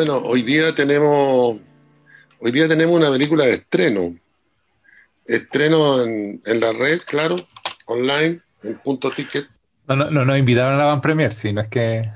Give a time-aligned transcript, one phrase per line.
[0.00, 1.58] Bueno, hoy día tenemos
[2.40, 4.14] hoy día tenemos una película de estreno.
[5.26, 7.36] Estreno en, en la red, claro,
[7.84, 9.46] online, en punto ticket.
[9.86, 12.08] No, no, no nos invitaron a la Van Premier, sí, no es que.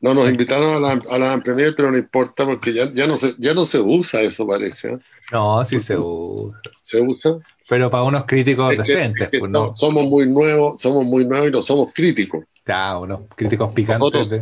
[0.00, 3.06] No, nos invitaron a la, a la Van Premier, pero no importa porque ya, ya,
[3.06, 4.88] no, se, ya no se usa eso, parece.
[4.88, 4.98] ¿eh?
[5.30, 6.60] No, sí se usa.
[6.82, 7.36] ¿Se usa?
[7.68, 9.76] Pero para unos críticos Es que- decentes, es que pues no, no.
[9.76, 12.44] somos muy nuevos, somos muy nuevos y no somos críticos.
[12.66, 14.00] Ya, unos críticos picantes.
[14.12, 14.40] Nosotros-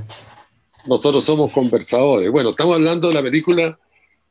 [0.88, 2.30] Nosotros somos conversadores.
[2.30, 3.78] Bueno, estamos hablando de la película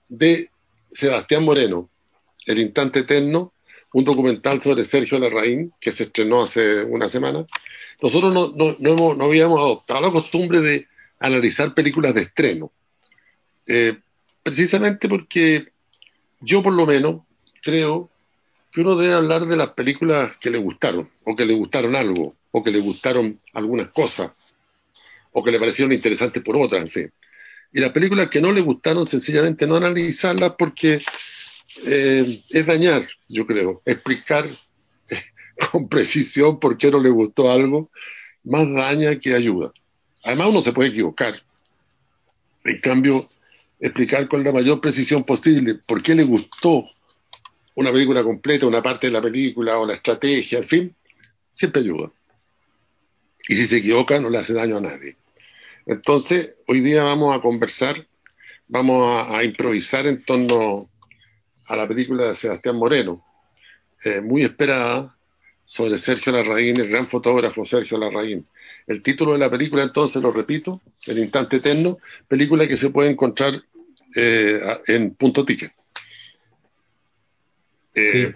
[0.09, 0.49] de
[0.91, 1.87] Sebastián Moreno,
[2.47, 3.53] El Instante Eterno,
[3.93, 7.45] un documental sobre Sergio Larraín que se estrenó hace una semana.
[8.01, 10.87] Nosotros no, no, hemos- no habíamos adoptado la costumbre de
[11.19, 12.71] analizar películas de estreno,
[13.69, 13.97] Eh,
[14.43, 15.67] precisamente porque
[16.39, 17.23] yo por lo menos
[17.61, 18.09] creo
[18.71, 22.33] que uno debe hablar de las películas que le gustaron, o que le gustaron algo,
[22.51, 24.31] o que le gustaron algunas cosas,
[25.37, 27.11] o que le parecieron interesantes por otras, en fin.
[27.71, 30.99] Y las películas que no le gustaron, sencillamente no analizarlas porque
[31.85, 34.49] eh, es dañar, yo creo, explicar
[35.71, 37.91] con precisión por qué no le gustó algo,
[38.43, 39.71] más daña que ayuda.
[40.23, 41.39] Además uno se puede equivocar.
[42.63, 43.29] En cambio,
[43.79, 46.89] explicar con la mayor precisión posible por qué le gustó
[47.75, 50.95] una película completa, una parte de la película o la estrategia, en fin,
[51.51, 52.11] siempre ayuda.
[53.47, 55.15] Y si se equivoca, no le hace daño a nadie.
[55.87, 58.05] Entonces, hoy día vamos a conversar,
[58.67, 60.89] vamos a, a improvisar en torno
[61.65, 63.23] a la película de Sebastián Moreno,
[64.03, 65.15] eh, muy esperada,
[65.65, 68.45] sobre Sergio Larraín, el gran fotógrafo Sergio Larraín.
[68.85, 73.09] El título de la película, entonces, lo repito, El Instante Eterno, película que se puede
[73.09, 73.61] encontrar
[74.15, 75.71] eh, en punto ticket.
[77.93, 78.35] Eh, Sí.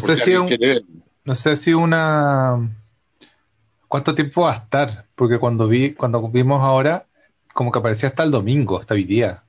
[0.00, 0.48] Sé si un-
[1.24, 2.56] no sé si una
[3.90, 7.06] cuánto tiempo va a estar, porque cuando vi, cuando vimos ahora,
[7.52, 9.42] como que aparecía hasta el domingo, hasta hoy día.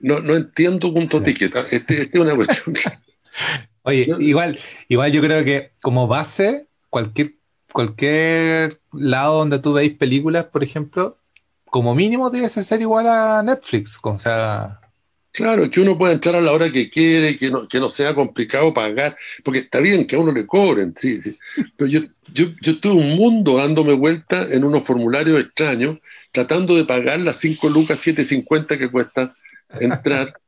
[0.00, 1.24] No, no entiendo punto Sí.
[1.24, 1.54] ticket.
[1.70, 2.74] Este, este es una cuestión.
[3.82, 4.58] Oye, igual,
[4.88, 7.34] igual yo creo que como base, cualquier,
[7.72, 11.18] cualquier lado donde tú veis películas, por ejemplo,
[11.66, 13.98] como mínimo debe ser igual a Netflix.
[14.02, 14.80] O sea,
[15.32, 18.14] Claro, que uno pueda entrar a la hora que quiere, que no, que no sea
[18.14, 21.38] complicado pagar, porque está bien que a uno le cobren, sí, sí.
[21.74, 22.00] pero yo,
[22.34, 25.98] yo, yo estuve un mundo dándome vuelta en unos formularios extraños,
[26.32, 29.34] tratando de pagar las 5 lucas 750 que cuesta
[29.80, 30.34] entrar.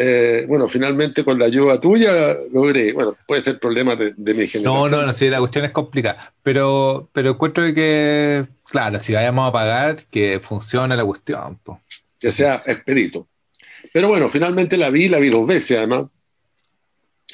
[0.00, 4.44] Eh, bueno, finalmente con la ayuda tuya logré, bueno, puede ser problema de, de mi
[4.44, 4.90] no, generación.
[4.92, 6.32] no, no, sí, la cuestión es complicada.
[6.44, 11.58] Pero, pero encuentro que, claro, si vayamos a pagar, que funcione la cuestión.
[11.64, 11.80] po.
[12.20, 13.26] que sea expedito.
[13.92, 16.06] Pero bueno, finalmente la vi, la vi dos veces además,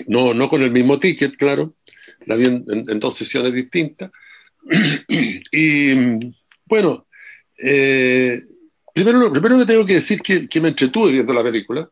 [0.07, 1.75] no, no con el mismo ticket, claro,
[2.27, 4.11] la vi en, dos sesiones distintas.
[5.53, 5.95] y
[6.67, 7.07] bueno,
[7.59, 8.41] eh,
[8.93, 11.89] primero, lo primero que tengo que decir que, que me entretuve viendo la película,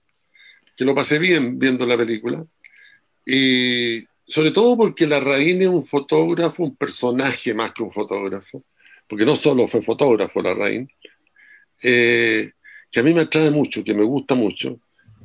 [0.77, 2.45] que lo pasé bien viendo la película,
[3.25, 8.65] y sobre todo porque Larraín es un fotógrafo, un personaje más que un fotógrafo,
[9.07, 10.91] porque no solo fue fotógrafo Larraín,
[11.83, 12.53] eh,
[12.93, 14.79] que a mí me atrae mucho, que me gusta mucho,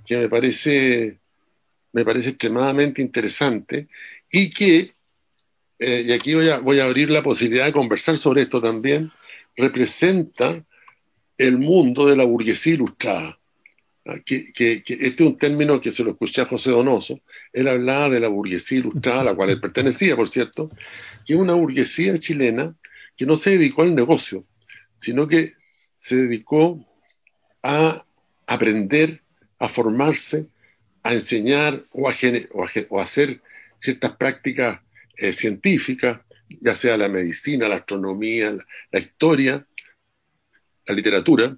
[0.06, 1.18] que me parece,
[1.92, 3.88] me parece extremadamente interesante
[4.32, 4.94] y que,
[5.78, 9.12] eh, y aquí voy a, abrir la posibilidad de conversar sobre esto también,
[9.58, 10.64] representa
[11.38, 13.38] el mundo de la burguesía ilustrada.
[14.06, 17.20] Ah, que este es un término que se lo escuché a José Donoso.
[17.52, 20.72] Él hablaba de la burguesía ilustrada, a la cual él pertenecía, por cierto,
[21.26, 22.74] que es una burguesía chilena
[23.18, 24.46] que no se dedicó al negocio,
[24.96, 25.54] sino que
[25.98, 26.88] se dedicó
[27.64, 28.06] a
[28.46, 29.22] aprender,
[29.60, 30.48] a formarse,
[31.04, 32.14] a enseñar o a,
[32.52, 33.42] o o a hacer
[33.78, 34.82] ciertas prácticas
[35.18, 36.22] eh, científicas,
[36.62, 38.56] ya sea la medicina, la astronomía,
[38.92, 39.66] la, historia,
[40.86, 41.58] la literatura,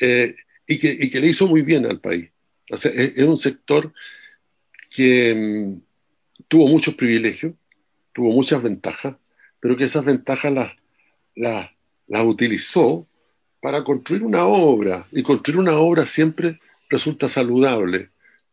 [0.00, 0.34] eh,
[0.66, 2.30] y, que, y que le hizo muy bien al país.
[2.66, 3.92] Es un sector
[4.88, 5.80] que mm,
[6.48, 7.54] tuvo muchos privilegios,
[8.12, 9.16] tuvo muchas ventajas,
[9.58, 10.72] pero que esas ventajas las,
[11.34, 11.70] las,
[12.06, 13.06] las utilizó
[13.60, 16.58] para construir una obra, y construir una obra siempre
[16.88, 18.10] resulta saludable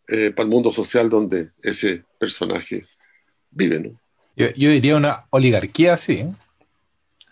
[0.08, 2.86] eh, para el mundo social donde ese personaje
[3.52, 4.00] vive, ¿no?
[4.36, 6.20] Yo, yo diría una oligarquía, sí.
[6.20, 6.34] ¿eh?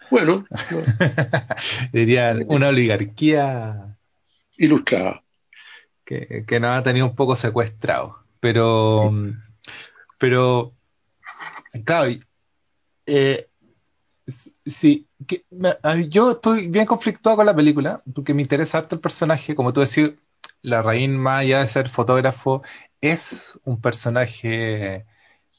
[0.10, 0.82] Bueno, no,
[1.94, 3.98] diría una oligarquía
[4.58, 5.24] ilustrada.
[6.04, 8.18] que, que nos ha tenido un poco secuestrado.
[8.40, 9.14] Pero,
[10.18, 10.74] pero,
[11.84, 12.12] claro,
[13.06, 13.48] eh,
[14.66, 15.46] sí, que
[16.10, 19.82] yo estoy bien conflictuado con la película porque me interesa harto el personaje, como tú
[19.82, 20.14] decís,
[20.62, 22.64] la raíz más allá de ser fotógrafo
[23.02, 25.06] es un personaje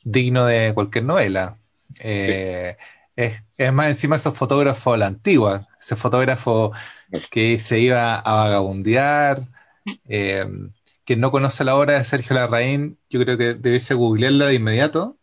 [0.04, 1.58] digno de cualquier novela.
[2.00, 2.76] Eh,
[3.16, 6.72] es, es más encima esos fotógrafos a la antigua, ese fotógrafo
[7.30, 9.42] que se iba a vagabundear,
[10.08, 10.46] Eh,
[11.04, 15.16] quien no conoce la obra de Sergio Larraín, yo creo que debiese googlearla de inmediato,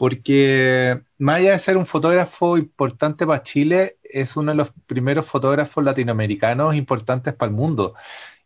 [0.00, 5.26] porque más allá de ser un fotógrafo importante para Chile, es uno de los primeros
[5.26, 7.94] fotógrafos latinoamericanos importantes para el mundo.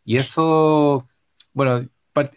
[0.03, 1.07] Y eso,
[1.53, 1.87] bueno,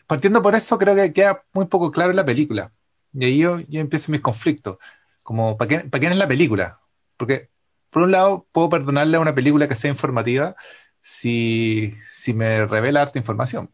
[0.06, 2.73] partiendo por eso, creo que queda muy poco claro en la película.
[3.12, 4.79] Y ahí yo, empiezo mis conflictos.
[5.25, 6.79] Como, ¿para, qué, ¿para quién es la película?
[7.17, 7.50] Porque,
[7.91, 10.55] por un lado, puedo perdonarle a una película que sea informativa
[11.03, 13.69] si, si me revela harta información.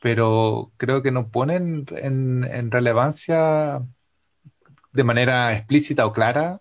[0.00, 3.82] Pero creo que no ponen en, en relevancia
[4.92, 6.60] de manera explícita o clara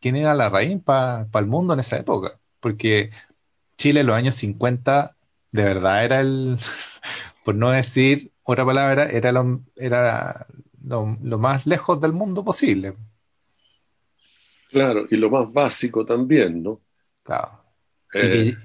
[0.00, 2.38] quién era la raíz para el mundo en esa época.
[2.60, 3.10] Porque
[3.76, 5.16] Chile en los años 50
[5.50, 6.58] de verdad era el,
[7.44, 10.46] por no decir otra palabra, era lo, era
[10.84, 12.94] lo, más lejos del mundo posible.
[14.70, 16.80] Claro, y lo más básico también, ¿no?
[17.22, 17.62] Claro.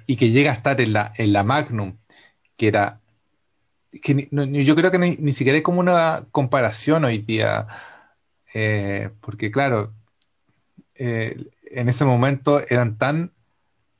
[0.07, 1.97] y, que, llega a estar en la, en la Magnum,
[2.57, 2.99] que era.
[4.01, 7.67] Que yo creo que ni, siquiera es como una comparación hoy día,
[8.53, 9.93] eh, porque claro,
[10.95, 13.33] eh, en ese momento eran tan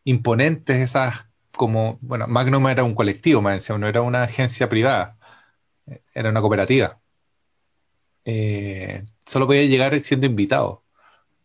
[0.03, 5.17] imponentes esas como, bueno, Magnum era un colectivo, más no era una agencia privada,
[6.13, 6.99] era una cooperativa.
[8.25, 10.83] Eh, solo podía llegar siendo invitado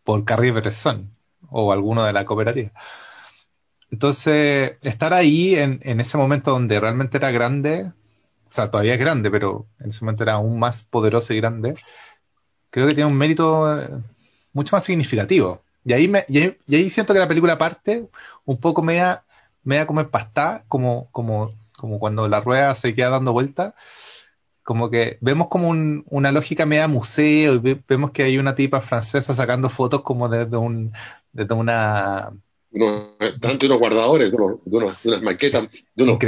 [0.05, 1.17] por Carrie Bresson
[1.51, 2.73] o alguno de la cooperativa.
[3.91, 7.93] Entonces, estar ahí en, ese momento donde realmente era grande,
[8.49, 11.77] o sea, todavía es grande, pero en ese momento era aún más poderoso y grande,
[12.75, 13.89] creo que tiene un mérito eh,
[14.53, 15.63] mucho más significativo.
[15.85, 18.09] Y ahí, me, y ahí, siento que la película parte
[18.45, 19.23] un poco media,
[19.63, 23.75] media como empastada, como, como, como cuando la rueda se queda dando vueltas
[24.65, 29.35] como que vemos como una lógica media museo y vemos que hay una tipa francesa
[29.35, 30.91] sacando fotos como desde un
[31.33, 32.33] desde una
[32.71, 33.11] unos,
[33.63, 36.19] unos guardadores de, unas maquetas de unos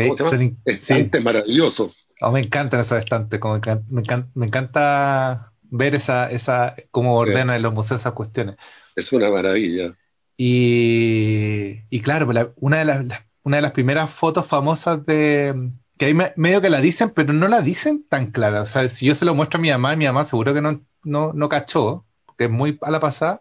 [0.67, 2.07] estantes maravillosos.
[2.21, 3.59] Oh, me encantan esos estantes como
[3.89, 4.03] me,
[4.47, 8.57] encanta, ver esa esa cómo ordenan en los museos esas cuestiones
[8.95, 9.95] es una maravilla
[10.37, 13.05] y, y claro una de las
[13.43, 17.49] una de las primeras fotos famosas de que ahí medio que la dicen, pero no
[17.49, 18.63] la dicen tan clara.
[18.63, 20.85] O sea, si yo se lo muestro a mi mamá, mi mamá seguro que no,
[21.05, 22.05] no, no cachó,
[22.37, 23.41] que es muy a la pasada.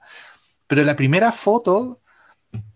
[0.68, 2.02] Pero la primera foto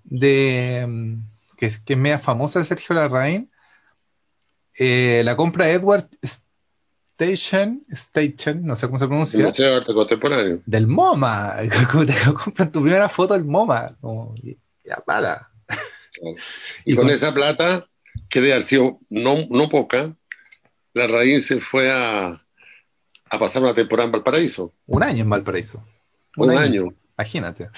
[0.03, 1.17] de
[1.57, 3.51] que, es, que es media famosa de Sergio Larraín,
[4.77, 6.09] eh, la compra Edward
[7.19, 9.51] Station, Station, no sé cómo se pronuncia.
[9.85, 10.61] contemporáneo.
[10.65, 11.57] Del MoMA.
[12.43, 13.97] Compran tu primera foto del MoMA.
[13.99, 14.35] Como,
[14.85, 15.49] ya para.
[16.85, 17.87] Y, con, esa plata
[18.29, 20.15] que de sido no, no poca,
[20.93, 22.41] la raíz se fue a,
[23.29, 24.73] a pasar una temporada en Valparaíso.
[24.87, 25.85] Un año en Valparaíso.
[26.35, 26.93] Un, año.
[27.17, 27.69] Imagínate.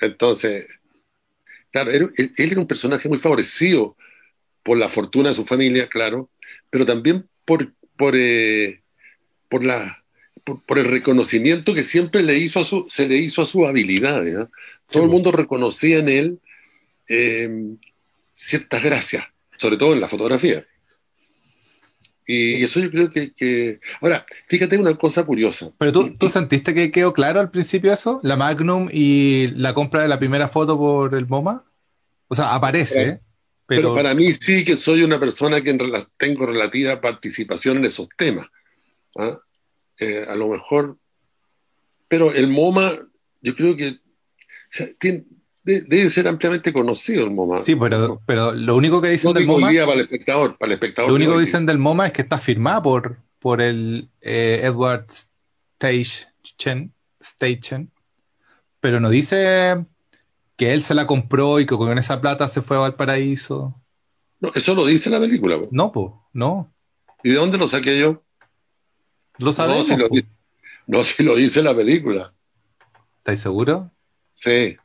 [0.00, 0.66] Entonces,
[1.70, 3.96] claro, él, era un personaje muy favorecido
[4.62, 6.30] por la fortuna de su familia, claro,
[6.70, 8.80] pero también por, por, eh,
[9.48, 9.98] por la
[10.44, 14.46] por, el reconocimiento que siempre le hizo a su, se le hizo a sus habilidades.
[14.86, 16.38] Todo el mundo reconocía en él
[17.08, 17.74] eh,
[18.34, 19.24] ciertas gracias,
[19.58, 20.64] sobre todo en la fotografía.
[22.24, 25.72] Y eso yo creo que, Ahora, fíjate una cosa curiosa.
[25.76, 28.20] Pero tú, ¿tú sentiste que quedó claro al principio eso?
[28.22, 31.64] ¿La Magnum y la compra de la primera foto por el MoMA?
[32.28, 33.18] O sea, aparece,
[33.76, 33.94] pero...
[33.94, 35.78] para mí sí que soy una persona que
[36.16, 38.46] tengo relativa participación en esos temas.
[39.16, 39.38] ¿ah?
[39.98, 40.96] Eh, a lo mejor...
[42.08, 42.92] Pero el MoMA,
[43.40, 43.98] yo creo que...
[44.98, 45.24] tiene,
[45.62, 47.60] debe ser ampliamente conocido el MoMA.
[47.60, 49.68] Sí, pero, pero lo único que dicen del MoMA.
[49.68, 52.38] Para el espectador, para el espectador lo único que dicen del MoMA es que está
[52.38, 55.06] firmado por, por el eh, Edward
[55.78, 57.90] Station, Station,
[58.80, 59.84] pero no dice
[60.60, 63.82] que él se la compró y que con esa plata se fue a Valparaíso.
[64.40, 65.58] No, eso lo dice la película.
[65.70, 66.70] No, pues, no.
[67.22, 68.22] ¿Y de dónde lo saqué yo?
[69.38, 69.88] Lo sabemos.
[69.88, 70.08] No, si lo,
[70.86, 72.34] no, si lo dice la película.
[73.16, 73.90] ¿Estáis seguro?
[74.32, 74.76] Sí.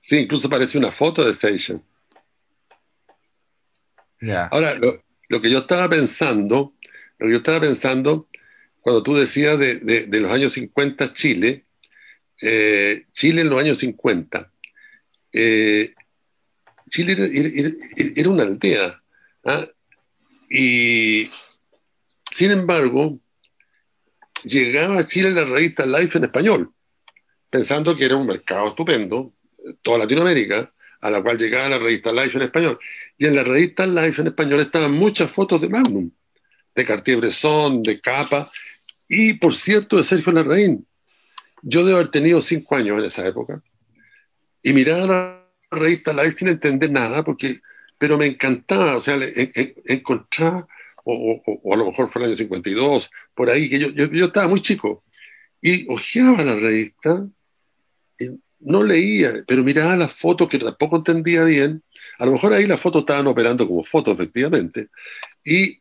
[0.00, 1.84] Sí, incluso parece una foto de Station.
[4.50, 6.72] Ahora, lo, que yo estaba pensando,
[7.18, 8.30] lo que yo estaba pensando,
[8.80, 11.66] cuando tú decías de, los años 50 Chile,
[12.40, 14.52] eh, Chile en los años 50,
[15.32, 15.94] eh,
[16.90, 17.16] Chile
[18.14, 19.02] era, una aldea.
[19.44, 19.66] ¿ah?
[20.48, 21.28] Y,
[22.30, 23.18] sin embargo,
[24.44, 26.72] llegaba a Chile la revista Life en español,
[27.50, 29.32] pensando que era un mercado estupendo,
[29.82, 32.78] toda Latinoamérica, a la cual llegaba la revista Life en español.
[33.18, 36.10] Y en la revista Life en español estaban muchas fotos de Magnum,
[36.74, 38.50] de Cartier-Bresson, de Capa,
[39.08, 40.86] y por cierto de Sergio Larraín.
[41.62, 43.62] Yo debo haber tenido cinco años en esa época,
[44.66, 47.60] y miraba la revista Life sin entender nada, porque
[47.98, 49.16] pero me encantaba, o sea,
[49.84, 50.66] encontrar,
[51.04, 54.24] o, o, a lo mejor fue el año 52, por ahí, que yo, yo, yo
[54.24, 55.04] estaba muy chico,
[55.62, 57.28] y hojeaba la revista,
[58.18, 61.84] y no leía, pero miraba las fotos que tampoco entendía bien,
[62.18, 64.88] a lo mejor ahí las fotos estaban operando como fotos, efectivamente,
[65.44, 65.80] y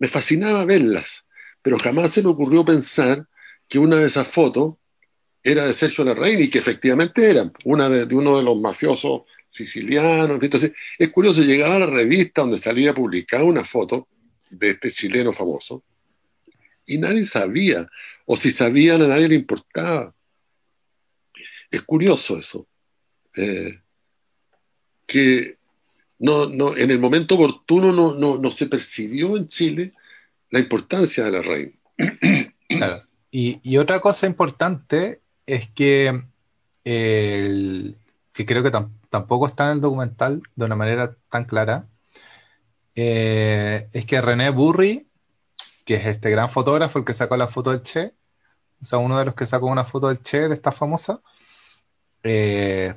[0.00, 1.24] me fascinaba verlas,
[1.62, 3.28] pero jamás se me ocurrió pensar
[3.68, 4.74] que una de esas fotos
[5.46, 10.42] era de Sergio Larraín y que efectivamente era una de, uno de los mafiosos sicilianos.
[10.42, 14.08] Entonces, es curioso, llegaba a la revista donde salía publicada una foto
[14.50, 15.84] de este chileno famoso
[16.84, 17.88] y nadie sabía,
[18.24, 20.12] o si sabían a nadie le importaba.
[21.70, 22.66] Es curioso eso,
[23.36, 23.80] eh,
[25.06, 25.58] que
[26.18, 29.92] no, no, en el momento oportuno no, no, no se percibió en Chile
[30.50, 31.72] la importancia de la reina.
[32.68, 33.04] Claro.
[33.30, 36.22] Y, otra cosa importante es que,
[36.84, 38.72] que creo que
[39.08, 41.86] tampoco está en el documental de una manera tan clara,
[42.94, 45.06] eh, es que René Burri,
[45.84, 48.14] que es este gran fotógrafo, el que sacó la foto del Che,
[48.82, 51.20] o sea, uno de los que sacó una foto del Che, de esta famosa,
[52.22, 52.94] eh,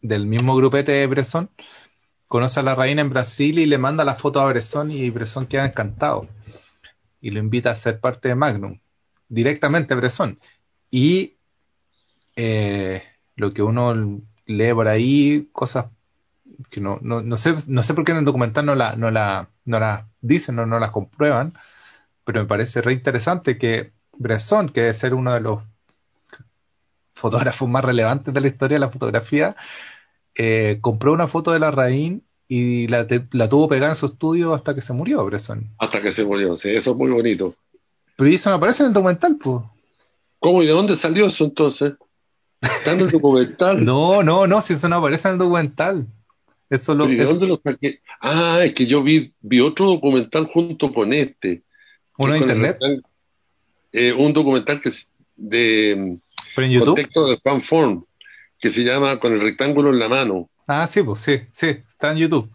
[0.00, 1.50] del mismo grupete de Bresson,
[2.28, 5.46] conoce a la reina en Brasil y le manda la foto a Bresson y Bresson
[5.46, 6.28] queda encantado
[7.20, 8.80] y lo invita a ser parte de Magnum,
[9.28, 10.38] directamente a Bresson.
[10.90, 11.36] Y
[12.36, 13.02] eh,
[13.36, 15.86] lo que uno lee por ahí, cosas
[16.70, 19.10] que no, no, no, sé, no sé por qué en el documental no la, no
[19.10, 21.54] la, no las dicen, no, no las comprueban,
[22.24, 25.62] pero me parece re interesante que Bresson, que debe ser uno de los
[27.14, 29.56] fotógrafos más relevantes de la historia de la fotografía,
[30.34, 34.74] eh, compró una foto de la reina y la, tuvo pegada en su estudio hasta
[34.74, 35.70] que se murió, Bresson.
[35.78, 37.54] Hasta que se murió, sí, eso es muy bonito.
[38.16, 39.62] Pero eso no aparece en el documental, pues.
[40.38, 41.94] ¿Cómo y de dónde salió eso entonces?
[42.62, 43.84] ¿Está en el documental?
[43.84, 46.06] no, no, no, si eso no aparece en el documental.
[46.70, 48.00] Eso lo, ¿Y de dónde lo saqué?
[48.20, 51.62] Ah, es que yo vi, vi otro documental junto con este.
[52.16, 52.78] ¿Uno de internet?
[53.92, 56.18] Eh, un documental que es de
[56.54, 56.86] ¿Pero en YouTube?
[56.94, 58.04] contexto de Fanform,
[58.58, 60.48] que se llama Con el rectángulo en la mano.
[60.66, 62.50] Ah, sí, pues sí, sí, está en YouTube.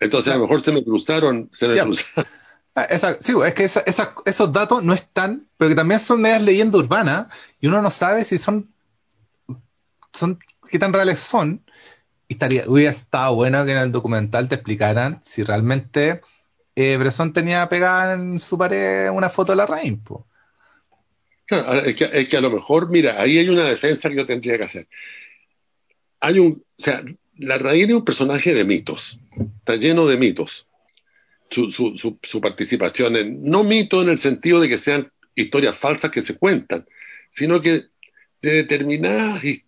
[0.00, 2.26] Entonces a lo mejor se me cruzaron, se me cruzaron.
[2.78, 6.78] Ah, sí, pues, es que esos datos no están, pero que también son medias leyendas
[6.82, 7.28] urbanas
[7.58, 8.68] y uno no sabe si son,
[10.16, 10.38] son
[10.70, 11.64] qué tan reales son.
[12.28, 16.22] Y estaría, hubiera estado bueno que en el documental te explicaran si realmente
[16.74, 19.98] eh, Bresson tenía pegada en su pared una foto de la reina.
[21.46, 24.26] Claro, es que, es que a lo mejor, mira, ahí hay una defensa que yo
[24.26, 24.88] tendría que hacer.
[26.20, 27.04] Hay un, o sea,
[27.38, 29.18] la reina es un personaje de mitos,
[29.58, 30.66] está lleno de mitos.
[31.48, 36.10] Su, su, su, participación en, no mito en el sentido de que sean historias falsas
[36.10, 36.84] que se cuentan,
[37.30, 37.84] sino que
[38.42, 39.65] de determinadas historias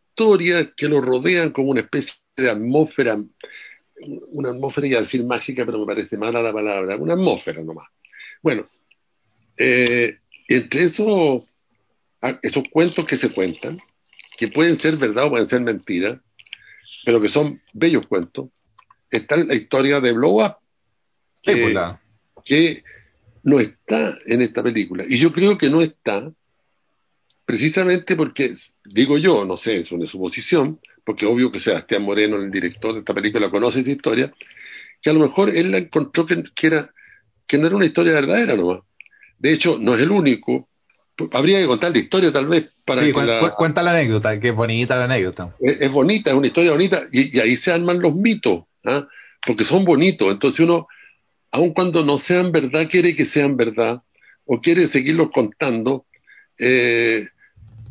[0.77, 3.19] que lo rodean como una especie de atmósfera,
[4.29, 7.89] una atmósfera, iba a decir mágica, pero me parece mala la palabra, una atmósfera nomás.
[8.43, 8.67] Bueno,
[9.57, 11.43] eh, entre esos,
[12.43, 13.81] esos cuentos que se cuentan,
[14.37, 16.21] que pueden ser verdad o pueden ser mentira,
[17.05, 18.49] pero que son bellos cuentos,
[19.11, 20.57] está la historia de Blow Up,
[21.43, 21.77] pues
[22.45, 22.83] que,
[23.43, 25.05] no está en esta película.
[25.09, 26.31] Y yo creo que no está
[27.49, 28.53] precisamente porque,
[28.85, 32.99] digo yo, no sé, es una suposición, porque obvio que Sebastián Moreno, el director de
[32.99, 34.31] esta película, conoce esa historia,
[35.01, 36.93] que a lo mejor él la encontró que, era,
[37.47, 38.81] que no era una historia verdadera nomás.
[39.39, 40.69] De hecho, no es el único.
[41.33, 43.51] Habría que contar la historia tal vez para que la...
[43.57, 45.57] cuenta la anécdota, que es bonita la anécdota.
[45.59, 49.09] Es, bonita, es una historia bonita, y, ahí se arman los mitos, ¿ah?
[49.47, 50.31] porque son bonitos.
[50.31, 50.87] Entonces uno,
[51.51, 54.03] aun cuando no sean verdad, quiere que sean verdad,
[54.45, 56.05] o quiere seguirlos contando,
[56.59, 57.25] eh,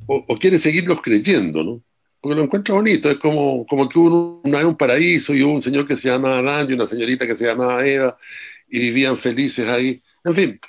[0.07, 1.83] o, quiere seguirlos creyendo, ¿no?
[2.19, 5.61] Porque lo encuentra bonito, es como, como que uno, hay un paraíso y hubo un
[5.61, 8.17] señor que se llama Adán y una señorita que se llamaba Eva,
[8.69, 10.01] y vivían felices ahí.
[10.23, 10.59] En fin,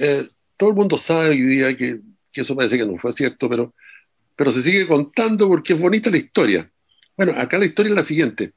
[0.00, 0.24] eh,
[0.56, 2.00] todo el mundo sabe hoy día que,
[2.32, 3.74] eso parece que no fue cierto, pero,
[4.36, 6.70] pero se sigue contando porque es bonita la historia.
[7.16, 8.52] Bueno, acá la historia es la siguiente.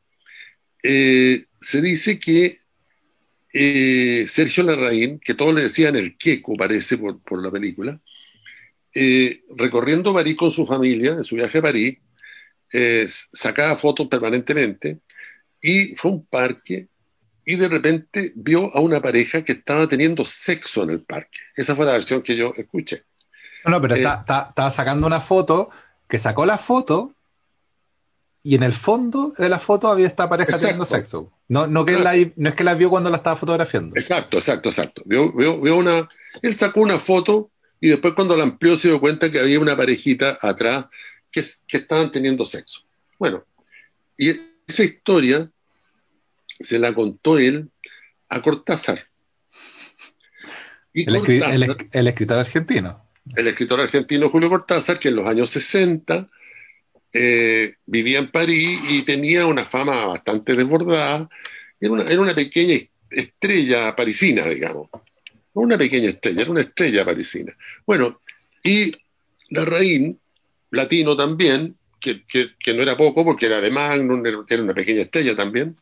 [0.84, 2.60] Eh, se dice que
[3.54, 8.02] eh, Sergio Larraín, que todos le decían el queco, parece, por, la película,
[8.94, 12.00] eh, recorriendo París con su familia, en su viaje a París,
[12.72, 15.00] eh, sacaba fotos permanentemente
[15.62, 16.88] y fue a un parque
[17.46, 21.40] y de repente vio a una pareja que estaba teniendo sexo en el parque.
[21.56, 23.04] Esa fue la versión que yo escuché.
[23.66, 25.70] No, no pero estaba sacando una foto,
[26.08, 27.14] que sacó la foto
[28.44, 31.32] y en el fondo de la foto había esta pareja teniendo sexo.
[31.48, 31.94] No, no, que
[32.36, 33.96] no es que la vio cuando la estaba fotografiando.
[33.96, 35.02] Exacto, exacto, exacto.
[35.06, 36.10] Vio, vio, una,
[36.42, 37.52] él sacó una foto
[37.84, 40.86] y después cuando la amplió se dio cuenta que había una parejita atrás
[41.30, 42.80] que, que estaban teniendo sexo.
[43.20, 43.44] Bueno,
[44.16, 44.30] y
[44.66, 45.52] esa historia
[46.62, 47.70] se la contó él
[48.30, 49.06] a Cortázar.
[50.94, 53.06] Y el, Cortázar, el, escritor argentino.
[53.36, 56.30] El escritor argentino Julio Cortázar, que en los años 60
[57.12, 61.28] eh, vivía en París y tenía una fama bastante desbordada.
[61.82, 64.88] Era una, era una pequeña estrella parisina, digamos.
[65.53, 67.55] Una pequeña estrella, era una estrella parisina.
[67.86, 68.22] Bueno,
[68.63, 68.91] y
[69.50, 70.19] Larraín,
[70.72, 75.36] latino también, que, que, no era poco porque era de Magnum, era una pequeña estrella
[75.36, 75.77] también,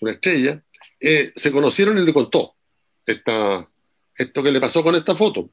[0.00, 0.62] una estrella,
[1.00, 2.54] eh, se conocieron y le contó
[3.06, 3.68] esta,
[4.14, 5.50] esto que le pasó con esta foto.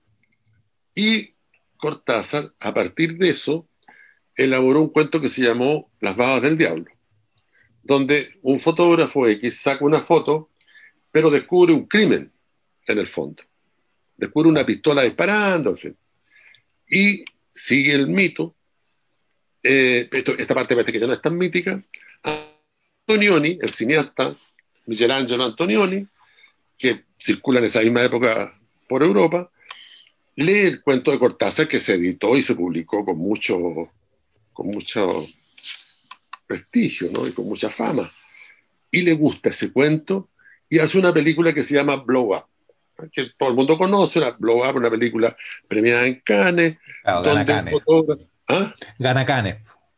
[0.94, 1.34] Y
[1.78, 3.68] Cortázar, a partir de eso,
[4.36, 6.86] elaboró un cuento que se llamó Las babas del diablo,
[7.84, 10.50] donde un fotógrafo X saca una foto,
[11.12, 12.32] pero descubre un crimen
[12.94, 13.44] en el fondo.
[14.16, 15.98] Descubre una pistola disparando, en fin.
[16.90, 18.56] Y sigue el mito.
[19.62, 21.82] Eh, esta parte parece que ya no es tan mítica.
[22.24, 24.36] Antonioni, el cineasta
[24.88, 26.08] Michelangelo Antonioni,
[26.78, 29.52] que circula en esa misma época por Europa,
[30.36, 33.92] lee el cuento de Cortázar que se editó y se publicó con mucho,
[34.54, 35.26] con mucho
[36.46, 37.28] prestigio ¿no?
[37.28, 38.12] y con mucha fama.
[38.90, 40.30] Y le gusta ese cuento
[40.70, 42.46] y hace una película que se llama Blow Up,
[43.12, 45.36] que todo el mundo conoce, una Blow Up, una película
[45.68, 46.78] premiada en Cannes.
[47.04, 47.76] gana Cannes.
[48.48, 48.74] ¿ah?
[48.98, 49.58] Gana Cannes.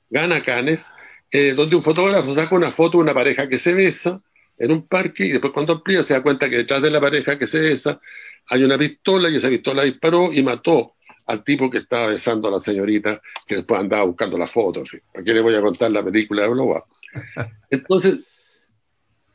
[0.09, 0.91] Gana Cannes,
[1.31, 4.21] eh, donde un fotógrafo saca una foto de una pareja que se besa
[4.57, 7.39] en un parque y después cuando amplía se da cuenta que detrás de la pareja
[7.39, 7.99] que se besa
[8.47, 10.95] hay una pistola y esa pistola disparó y mató
[11.27, 14.83] al tipo que estaba besando a la señorita que después andaba buscando la foto.
[15.15, 16.83] ¿A qué le voy a contar la película de Blow
[17.69, 18.21] Entonces,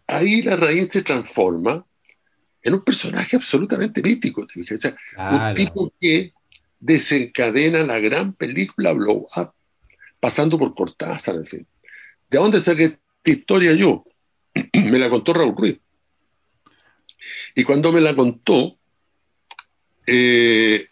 [0.09, 1.87] ahí la raíz se transforma
[2.65, 4.47] en un personaje absolutamente mítico.
[5.17, 6.33] Un tipo que
[6.81, 9.53] desencadena la gran película Blow Up,
[10.19, 11.67] pasando por Cortázar, en fin.
[12.31, 14.05] ¿De dónde saqué esta historia yo?
[14.73, 15.79] me la contó Raúl Ruiz.
[17.55, 18.79] Y cuando me la contó,
[20.07, 20.89] eh,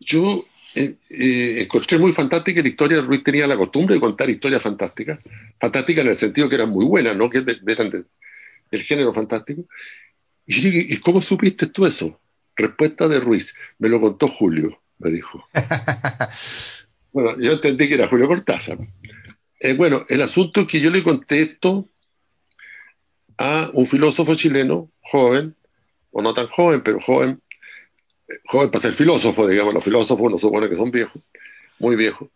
[0.00, 3.02] yo eh, eh, encontré muy fantástica la historia.
[3.02, 5.20] Ruiz tenía la costumbre de contar historias fantásticas,
[5.60, 7.28] fantásticas en el sentido que eran muy buenas, ¿no?
[7.28, 8.06] que eran
[8.70, 9.66] del género fantástico.
[10.46, 12.20] Y yo dije, ¿y cómo supiste tú eso?
[12.54, 15.42] Respuesta de Ruiz, me lo contó Julio, me dijo.
[17.12, 18.78] bueno, yo entendí que era Julio Cortázar.
[19.76, 21.88] bueno, el asunto es que yo le conté esto
[23.38, 25.56] a un filósofo chileno, joven,
[26.10, 27.40] o no tan joven, pero joven,
[28.44, 31.22] joven para ser filósofo, digamos, los filósofos no supone que son viejos,
[31.78, 32.28] muy viejos.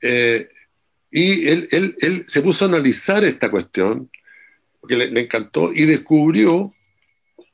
[0.00, 0.48] Eh,
[1.10, 4.10] y él, él, él, se puso a analizar esta cuestión,
[4.80, 6.72] porque le, encantó, y descubrió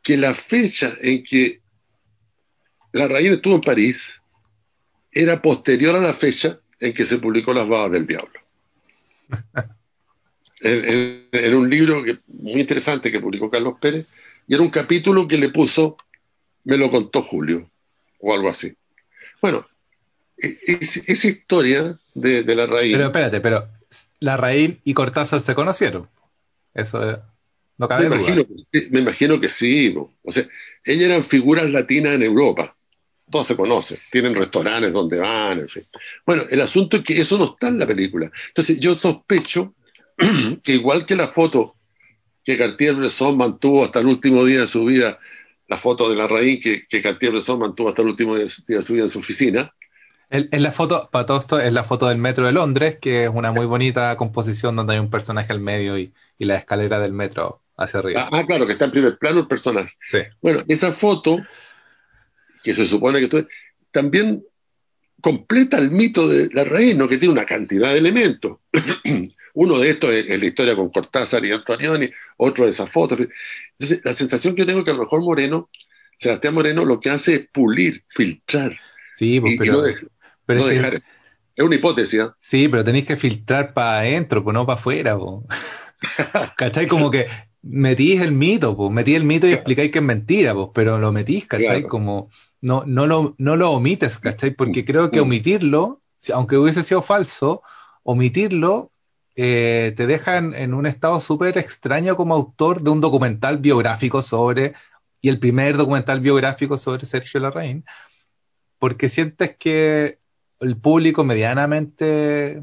[0.02, 1.60] que la fecha en que
[2.92, 4.12] la raíz estuvo en París
[5.12, 8.40] era posterior a la fecha en que se publicó Las Babas del Diablo.
[10.62, 14.06] Era un libro que, muy interesante que publicó Carlos Pérez,
[14.46, 15.96] y era un capítulo que le puso,
[16.64, 17.70] me lo contó Julio,
[18.18, 18.74] o algo así.
[19.40, 19.66] Bueno,
[20.36, 22.92] e, esa historia de, la raíz.
[22.92, 23.68] Pero espérate, pero
[24.18, 26.08] la raíz y Cortázar se conocieron.
[26.74, 27.22] Eso
[27.80, 29.94] no cabe me imagino, Que, me imagino que sí.
[29.96, 30.46] O sea,
[30.84, 32.76] ellas eran figuras latinas en Europa.
[33.30, 35.86] Todos se conocen, tienen restaurantes donde van, en fin.
[36.26, 38.30] Bueno, el asunto es que eso no está en la película.
[38.48, 39.74] Entonces, yo sospecho
[40.62, 41.76] que igual que la foto
[42.44, 45.18] que Cartier-Bresson mantuvo hasta el último día de su vida,
[45.66, 48.92] la foto de la raíz que, que Cartier-Bresson mantuvo hasta el último día de su
[48.92, 49.72] vida en su oficina.
[50.32, 53.28] En, la foto, para todo esto, es la foto del metro de Londres, que es
[53.28, 57.60] una muy bonita composición donde hay un personaje al medio y, la escalera del metro
[57.80, 58.28] hacia arriba.
[58.30, 59.94] Ah, ah, claro, que está en primer plano el personaje.
[60.04, 60.18] Sí.
[60.40, 61.38] Bueno, esa foto,
[62.62, 63.46] que se supone que
[63.90, 64.44] también
[65.20, 67.08] completa el mito de la raíz, ¿no?
[67.08, 68.58] que tiene una cantidad de elementos.
[69.54, 73.18] Uno de estos es, la historia con Cortázar y Antonioni, otro de esas fotos.
[73.78, 75.70] Entonces, la sensación que tengo es que a lo mejor Moreno,
[76.16, 78.78] Sebastián Moreno, lo que hace es pulir, filtrar.
[79.12, 81.02] Sí, pues, pero, no, dejar.
[81.56, 82.20] Es una hipótesis.
[82.20, 82.36] ¿ah?
[82.38, 85.18] Sí, pero tenéis que filtrar para adentro, pues no para afuera.
[86.56, 86.86] ¿Cachai?
[86.86, 87.26] Como que
[87.62, 91.12] metís el mito, pues, metís el mito y explicáis que es mentira, pues, pero lo
[91.12, 91.82] metís, ¿cachai?
[91.82, 94.50] Como no, no, lo, no lo omites, ¿cachai?
[94.50, 95.24] Porque creo que mm.
[95.24, 96.00] omitirlo,
[96.32, 97.62] aunque hubiese sido falso,
[98.02, 98.90] omitirlo
[99.36, 104.74] eh, te deja en, un estado súper extraño como autor de un documental biográfico sobre,
[105.20, 107.84] y el primer documental biográfico sobre Sergio Larraín,
[108.78, 110.18] porque sientes que
[110.60, 112.62] el público medianamente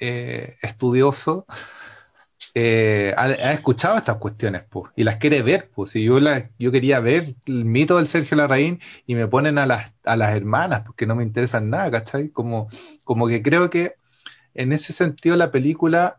[0.00, 1.46] eh, estudioso
[2.54, 5.70] eh, ha, escuchado estas cuestiones pues, y las quiere ver.
[5.74, 5.90] Pues.
[5.90, 9.66] Si yo, la, yo quería ver el mito del Sergio Larraín y me ponen a
[9.66, 12.30] las, a las hermanas porque no me interesan nada, ¿cachai?
[12.30, 12.68] Como,
[13.04, 13.94] como que creo que
[14.54, 16.18] en ese sentido la película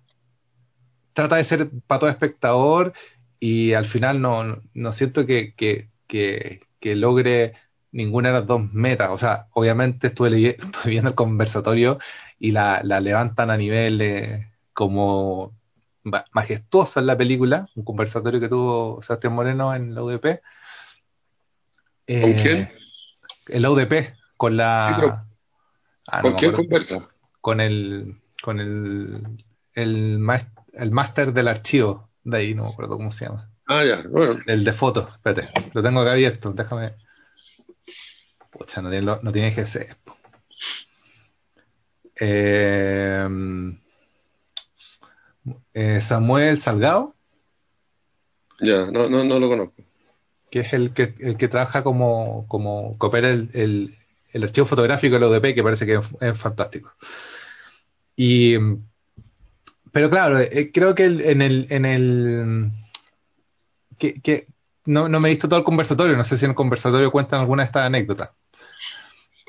[1.14, 2.94] trata de ser para todo espectador
[3.40, 7.54] y al final no, no siento que, que, que, logre
[7.92, 9.12] ninguna de las dos metas.
[9.12, 12.00] O sea, obviamente estuve, estuve viendo el conversatorio
[12.40, 15.59] y la, la levantan a nivel como
[16.32, 20.42] majestuoso en la película, un conversatorio que tuvo Sebastián Moreno en la UDP.
[22.08, 22.58] ¿Con quién?
[22.62, 22.76] Eh,
[23.48, 25.26] en la UDP, con la...
[26.08, 27.08] Ah, ¿Con quién conversa?
[27.42, 30.20] Con el, con el, el,
[30.74, 33.50] el máster del archivo de ahí, no me acuerdo cómo se llama.
[33.68, 34.42] Ah, ya, bueno.
[34.48, 36.94] El de fotos, espérate, lo tengo acá abierto, déjame.
[38.50, 39.96] Pucha, no tiene, no tiene GC.
[42.22, 43.28] Eh,
[45.74, 47.16] eh, Samuel Salgado.
[48.60, 49.84] Ya, no, no, no lo conozco.
[50.52, 53.98] Que es el que, el que trabaja como, como coopera el, el,
[54.32, 56.94] el archivo fotográfico del ODP, que parece que es, fantástico.
[58.16, 58.58] Y,
[59.92, 62.72] pero claro, eh, creo que en el, en el
[63.98, 64.48] que,
[64.86, 67.42] no, no, me he visto todo el conversatorio, no sé si en el conversatorio cuentan
[67.42, 68.32] alguna de estas anécdotas,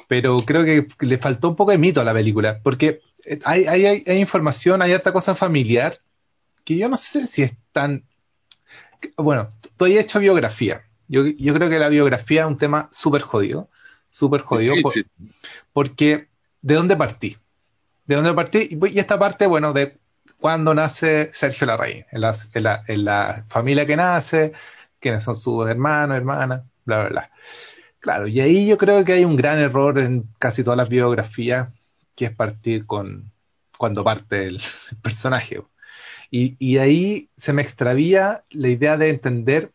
[0.09, 3.01] pero creo que le faltó un poco de mito a la película, porque
[3.45, 5.99] hay, hay, hay información, hay harta cosa familiar,
[6.65, 8.05] que yo no sé si es tan...
[9.17, 10.83] Bueno, estoy hecho biografía.
[11.09, 13.69] Yo, yo creo que la biografía es un tema súper jodido
[14.11, 14.75] súper jodido.
[15.73, 16.29] porque,
[16.61, 17.37] ¿de dónde partí?
[18.07, 18.79] ¿De dónde partí?
[18.93, 19.99] Y esta parte, bueno, de
[20.39, 24.53] cuándo nace Sergio Larraín, en la, en, la, en la familia que nace,
[24.99, 27.31] quiénes son sus hermanos, hermanas, bla, bla, bla.
[28.01, 31.69] Claro, y ahí yo creo que hay un gran error en casi todas las biografías,
[32.21, 33.33] que es partir con
[33.79, 34.61] cuando parte el,
[35.03, 35.63] personaje.
[36.31, 39.73] Y, ahí se me extravía la idea de entender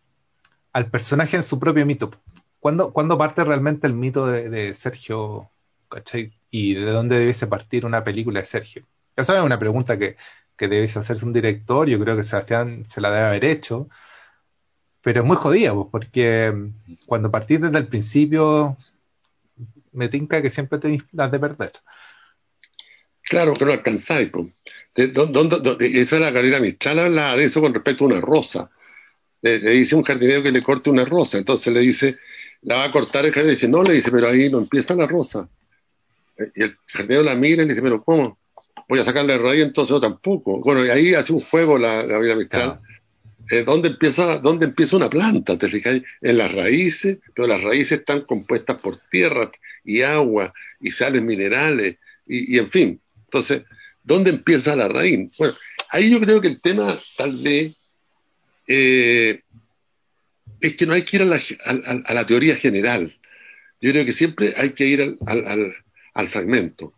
[0.72, 2.12] al personaje en su propio mito.
[2.60, 5.50] ¿Cuándo, parte realmente el mito de, Sergio?
[5.90, 6.34] ¿cachai?
[6.52, 8.86] ¿Y de dónde debiese partir una película de Sergio?
[9.16, 10.16] Esa es una pregunta que,
[10.56, 13.90] que debes hacerse un director, yo creo que Sebastián se la debe haber hecho,
[15.02, 16.54] pero es muy jodida, pues, porque
[17.08, 18.78] cuando partís desde el principio,
[19.92, 21.74] me tinca que siempre tenéis las de perder.
[23.26, 24.30] Claro, que no alcanzáis.
[24.30, 24.48] Pues.
[24.96, 28.70] esa es la carrera Mistral, habla de eso con respecto a una rosa.
[29.42, 32.18] Le, le, dice un jardinero que le corte una rosa, entonces le dice,
[32.62, 34.96] la va a cortar el jardinero y dice, no, le dice, pero ahí no empieza
[34.96, 35.48] la rosa.
[36.56, 38.38] Y el jardinero la mira y le dice, pero ¿cómo?
[38.88, 40.60] Voy a sacarle raíz, entonces no tampoco.
[40.60, 42.80] Bueno, y ahí hace un juego la Gabriela Mistral.
[43.52, 45.58] Eh, ¿dónde, empieza, ¿Dónde empieza una planta?
[45.58, 46.02] ¿Te fijas?
[46.22, 49.52] En las raíces, pero las raíces están compuestas por tierra
[49.84, 53.02] y agua y sales minerales y, en fin.
[53.36, 53.64] Entonces,
[54.02, 55.30] ¿dónde empieza la raíz?
[55.38, 55.56] Bueno,
[55.90, 57.76] ahí yo creo que el tema tal vez
[58.66, 59.42] eh,
[60.62, 63.14] es que no hay que ir a la, teoría general.
[63.82, 66.94] Yo creo que siempre hay que ir al, fragmento,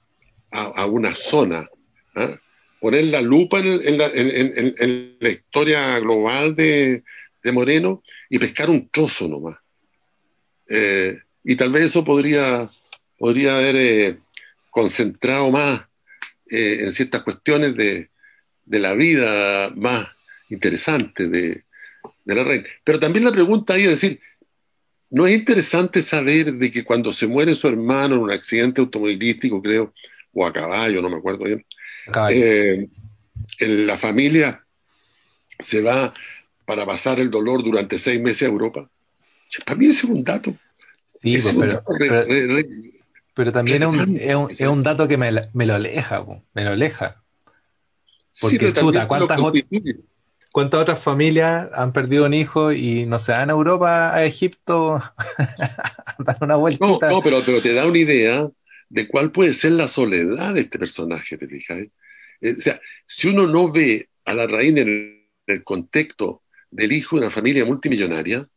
[0.51, 1.67] a, una zona,
[2.13, 2.37] ¿ah?
[2.79, 7.01] poner la lupa en, la, historia global de,
[7.45, 9.57] Moreno y pescar un trozo nomás.
[10.69, 12.69] Eh, y tal vez eso podría,
[13.17, 14.17] podría haber eh,
[14.69, 15.87] concentrado más
[16.49, 18.09] eh, en ciertas cuestiones de,
[18.65, 20.07] de la vida más
[20.49, 21.63] interesante de,
[22.25, 22.67] de la reina.
[22.83, 24.19] Pero también la pregunta ahí es decir,
[25.09, 29.61] ¿no es interesante saber de que cuando se muere su hermano en un accidente automovilístico,
[29.61, 29.93] creo,
[30.33, 31.65] o a caballo, no me acuerdo bien,
[32.29, 32.87] eh,
[33.59, 34.63] en la familia
[35.59, 36.13] se va
[36.65, 38.89] para pasar el dolor durante seis meses a Europa?
[39.65, 40.53] Para mí ese es un dato.
[41.21, 41.81] Sí, pues, pero,
[43.45, 43.83] también
[44.19, 47.23] es un, es, un, dato que me, lo aleja, me lo aleja.
[48.39, 49.39] Porque, chuta, ¿cuántas,
[50.57, 54.95] ¿Cuántas otras familias han perdido un hijo y no se van a Europa, a Egipto,
[55.37, 56.83] a dar una vuelta?
[56.83, 58.49] No, no pero, te da una idea
[58.89, 61.85] de cuál puede ser la soledad de este personaje, ¿te fijas?
[62.41, 67.17] Eh, o sea, si uno no ve a la reina en el, contexto del hijo
[67.17, 68.47] de una familia multimillonaria,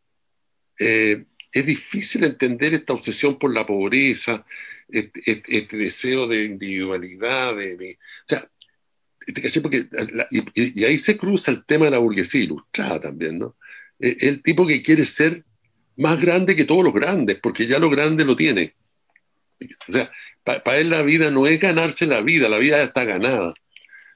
[0.78, 4.44] eh, es difícil entender esta obsesión por la pobreza,
[4.88, 8.50] este, este, este deseo de individualidad, de, o sea,
[9.62, 9.86] porque,
[10.30, 13.56] y, ahí se cruza el tema de la burguesía ilustrada también, ¿no?
[13.98, 15.44] E, el tipo que quiere ser
[15.96, 18.74] más grande que todos los grandes, porque ya lo grande lo tiene.
[19.88, 20.10] O sea,
[20.42, 23.54] para él la vida no es ganarse la vida, la vida ya está ganada.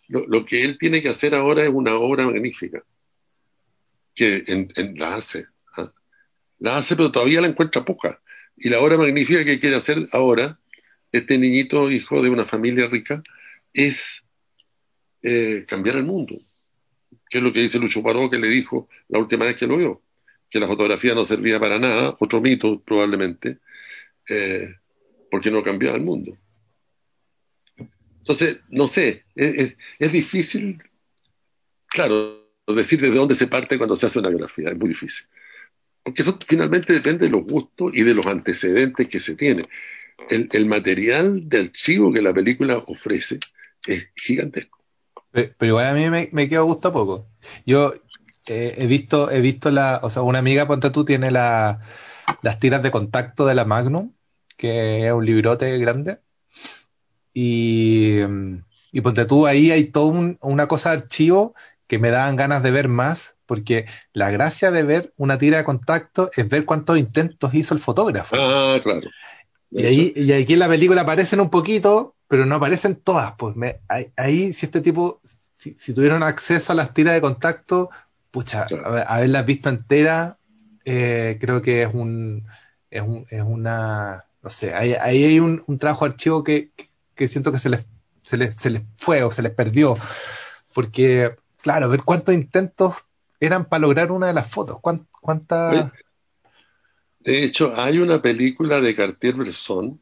[0.08, 2.82] Lo, que él tiene que hacer ahora es una obra magnífica,
[4.14, 4.44] que
[4.96, 5.46] la hace.
[6.58, 8.20] La hace, pero todavía la encuentra poca.
[8.56, 10.58] Y la obra magnífica que quiere hacer ahora,
[11.12, 13.22] este niñito hijo de una familia rica,
[13.72, 14.22] es
[15.22, 16.40] eh, cambiar el mundo.
[17.28, 19.76] Que es lo que dice Lucho Paró, que le dijo la última vez que lo
[19.76, 20.02] vio,
[20.48, 23.58] que la fotografía no servía para nada, otro mito probablemente,
[24.28, 24.68] eh,
[25.30, 26.38] porque no cambiaba el mundo.
[28.24, 30.82] Entonces, no sé, es, difícil,
[31.88, 35.26] claro, decir desde dónde se parte cuando se hace una grafía, es muy difícil.
[36.04, 39.68] Porque eso finalmente depende de los gustos y de los antecedentes que se tiene.
[40.28, 43.40] El, material de archivo que la película ofrece
[43.86, 44.78] es gigantesco.
[45.32, 47.26] Pero, igual a mí me, me quedó gusto poco.
[47.66, 47.94] Yo
[48.46, 51.80] eh, he visto, he visto la, o sea, una amiga, ponte tú, tiene la,
[52.42, 54.12] las tiras de contacto de la Magnum,
[54.56, 56.20] que es un librote grande.
[57.32, 58.20] Y,
[58.92, 61.54] y ponte tú, ahí hay toda una cosa de archivo
[61.86, 65.64] que me dan ganas de ver más, porque la gracia de ver una tira de
[65.64, 68.36] contacto es ver cuántos intentos hizo el fotógrafo.
[68.38, 69.08] Ah, claro.
[69.70, 73.34] Y, ahí, y aquí en la película aparecen un poquito, pero no aparecen todas.
[73.36, 73.54] Pues
[74.16, 77.90] ahí, si este tipo, si, tuvieron acceso a las tiras de contacto,
[78.30, 78.66] pucha,
[79.06, 80.36] haberlas visto enteras,
[80.84, 82.46] eh, creo que es un,
[82.90, 86.70] es, un, es una, no sé, ahí, hay un, trabajo archivo que,
[87.14, 87.86] que, siento que se les,
[88.22, 89.96] se les, se les fue o se les perdió.
[90.72, 92.94] Porque Claro, ver cuántos intentos
[93.44, 94.78] eran para lograr una de las fotos.
[94.80, 95.92] ¿Cuántas?
[97.20, 100.00] De hecho, hay una película de Cartier-Bresson,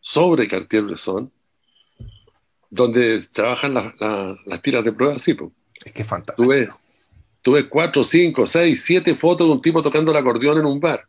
[0.00, 1.32] sobre Cartier-Bresson,
[2.68, 5.36] donde trabajan las tiras de prueba así.
[5.84, 6.76] Es que es fantástico.
[7.42, 10.80] Tú ves, cuatro, cinco, seis, siete fotos de un tipo tocando el acordeón en un
[10.80, 11.06] bar.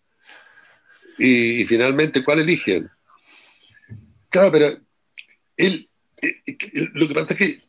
[1.18, 2.90] Y, finalmente, ¿cuál eligen?
[4.30, 4.78] Claro, pero
[5.56, 5.90] él,
[6.22, 7.64] eh, eh, lo que pasa es que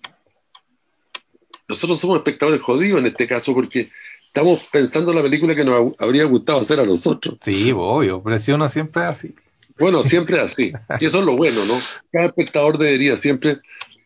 [1.68, 3.90] nosotros somos espectadores jodidos en este caso porque
[4.37, 7.38] estamos pensando en la película que nos habría gustado hacer a nosotros.
[7.40, 9.35] Sí, obvio, pero si uno siempre es así.
[9.79, 10.72] Bueno, siempre es así.
[11.01, 11.81] Y eso es lo bueno, ¿no?
[12.12, 13.61] Cada espectador debería siempre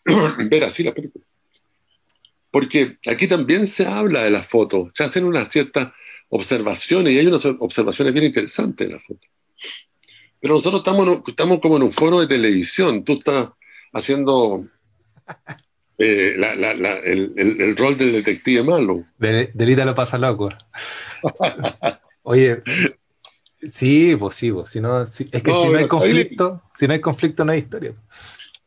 [0.49, 1.25] ver así la película.
[2.53, 5.93] Porque aquí también se habla de las fotos, se hacen unas ciertas
[6.29, 9.29] observaciones y hay unas observaciones bien interesantes de las fotos.
[10.40, 13.49] Pero nosotros estamos, estamos como en un foro de televisión, tú estás
[13.93, 14.64] haciendo
[16.02, 19.04] eh, la, la, el, el, rol del detective malo.
[19.18, 20.48] De, delita lo pasa loco.
[22.22, 22.62] Oye,
[23.70, 27.02] sí, pues sí, pues, si no, es que si no hay conflicto, si no hay
[27.02, 27.92] conflicto no hay historia.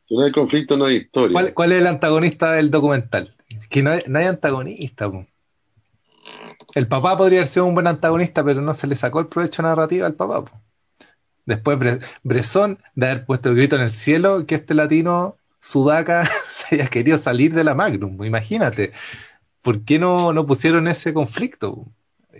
[0.07, 1.51] Si no hay conflicto no hay historia.
[1.55, 3.35] ¿Cuál, es el antagonista del documental?
[3.67, 5.11] Que no hay, no hay antagonista.
[6.75, 9.63] El papá podría haber sido un buen antagonista, pero no se le sacó el provecho
[9.63, 10.51] narrativo al papá.
[11.45, 11.79] Después
[12.21, 16.89] Bresón de haber puesto el grito en el cielo que este latino Sudaca se haya
[16.89, 18.91] querido salir de la Magnum, imagínate.
[19.61, 21.87] ¿Por qué no, no pusieron ese conflicto?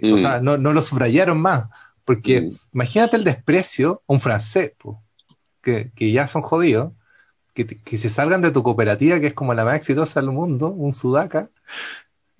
[0.01, 0.43] O sea, mm.
[0.43, 1.69] no, no, lo subrayaron más.
[2.03, 2.51] Porque mm.
[2.73, 4.73] imagínate el desprecio a un francés,
[5.61, 6.91] que, que, ya son jodidos,
[7.53, 10.67] que, que, se salgan de tu cooperativa, que es como la más exitosa del mundo,
[10.67, 11.49] un Sudaca.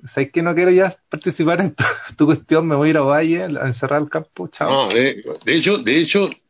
[0.05, 1.75] ¿Sabes que no quiero ya participar en
[2.17, 2.67] tu, cuestión?
[2.67, 4.89] Me voy a ir a Valle a encerrar el campo, chao.
[4.89, 6.42] de, de, hecho, de hecho, eh,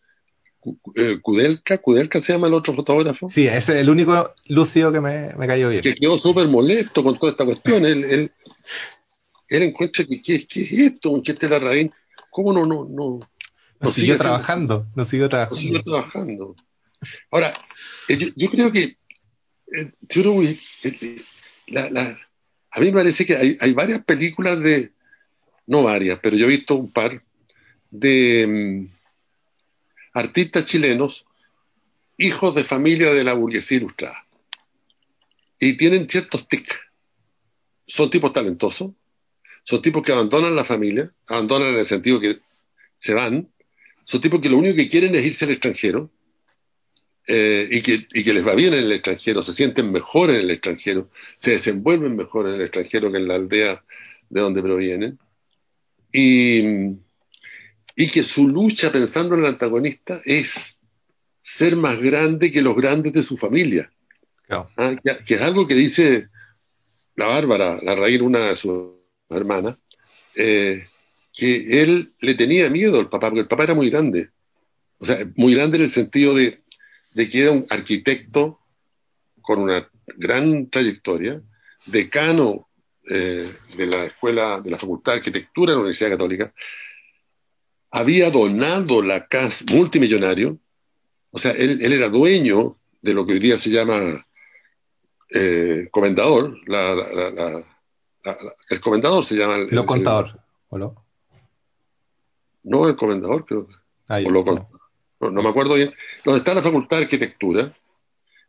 [1.22, 3.30] Kudelka, Kudelka se llama el otro fotógrafo.
[3.30, 5.82] Sí, ese es el único lúcido que me, me cayó bien.
[5.82, 7.86] Que quedó súper molesto con toda esta cuestión.
[7.86, 8.32] él, él,
[9.50, 11.22] él encuentra que ¿qué, es esto?
[11.24, 11.92] ¿Qué es la raíz?
[12.30, 13.20] ¿Cómo no, no, no,
[13.80, 14.88] no siguió trabajando?
[14.96, 15.56] No siguió trabajando.
[15.56, 16.56] No siguió trabajando.
[17.32, 17.54] Ahora,
[18.08, 18.98] eh, yo, creo que
[19.76, 20.42] eh, yo
[21.68, 22.20] la, la,
[22.72, 24.92] a mí me parece que hay, hay varias películas de,
[25.68, 27.22] no varias, pero yo he visto un par
[27.92, 29.03] de mm,
[30.14, 31.26] artistas chilenos,
[32.18, 34.24] hijos de familia de la burguesía ilustrada.
[35.60, 36.78] Y tienen ciertos tics.
[37.88, 38.92] Son tipos talentosos,
[39.64, 42.40] son tipos que abandonan la familia, abandonan en el sentido que
[43.00, 43.50] se van,
[44.06, 46.10] son tipos que lo único que quieren es irse al extranjero
[47.28, 50.38] eh, y, que, y, que, les va bien en el extranjero, se sienten mejor en
[50.38, 53.84] el extranjero, se desenvuelven mejor en el extranjero que en la aldea
[54.30, 55.20] de donde provienen.
[56.12, 56.98] Y,
[57.96, 60.78] y que su lucha pensando en el antagonista es
[61.44, 63.92] ser más grande que los grandes de su familia.
[64.50, 66.28] Ah, que, es algo que dice
[67.16, 68.92] la Bárbara, la raíz una de sus
[69.30, 69.78] hermanas,
[70.36, 70.88] eh,
[71.34, 74.30] que él le tenía miedo al papá, porque el papá era muy grande.
[75.00, 76.62] O sea, muy grande en el sentido de,
[77.14, 78.60] de que era un arquitecto
[79.42, 81.42] con una gran trayectoria,
[81.86, 82.68] decano
[83.10, 86.54] eh, de la escuela, de la Facultad de Arquitectura de la Universidad Católica,
[87.94, 90.58] había donado la casa, multimillonario,
[91.30, 94.26] o sea, él, era dueño de lo que hoy día se llama
[95.30, 96.58] eh, comendador,
[98.70, 99.60] el comendador se llama...
[99.70, 101.06] lo contador, ¿o no?
[102.64, 103.68] No, el comendador, creo.
[104.10, 105.94] Ah, no, me acuerdo bien.
[106.26, 107.78] Donde está la Facultad de Arquitectura,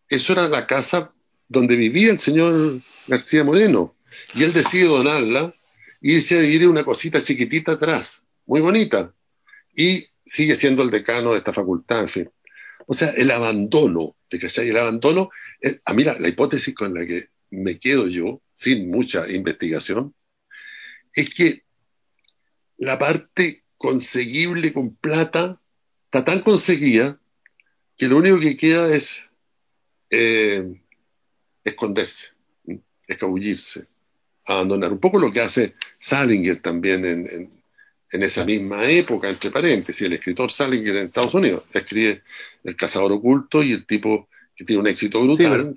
[0.08, 1.12] eso era la casa
[1.48, 3.94] donde vivía el señor García Moreno.
[4.34, 5.52] Y él decide donarla
[6.00, 9.12] y irse a vivir una cosita chiquitita atrás, muy bonita
[9.76, 12.30] y sigue siendo el decano de esta facultad, en fin.
[12.86, 15.30] O sea, el abandono, ¿de hay El abandono,
[15.84, 20.14] a mí la, hipótesis con la que me quedo yo, sin mucha investigación,
[21.12, 21.62] es que
[22.78, 25.60] la parte conseguible con plata
[26.06, 27.18] está tan conseguida
[27.96, 29.22] que lo único que queda es
[30.10, 30.80] eh,
[31.62, 32.28] esconderse,
[33.06, 33.86] escabullirse,
[34.46, 34.92] abandonar.
[34.92, 37.63] Un poco lo que hace Salinger también en,
[38.10, 40.02] esa misma época, entre paréntesis.
[40.02, 42.22] El escritor Salinger en Estados Unidos escribe
[42.62, 45.74] El cazador oculto y el tipo que tiene un éxito brutal.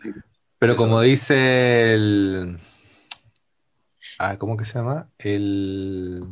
[0.59, 2.57] pero, como dice el.
[4.19, 5.09] Ah, ¿Cómo que se llama?
[5.17, 6.23] El.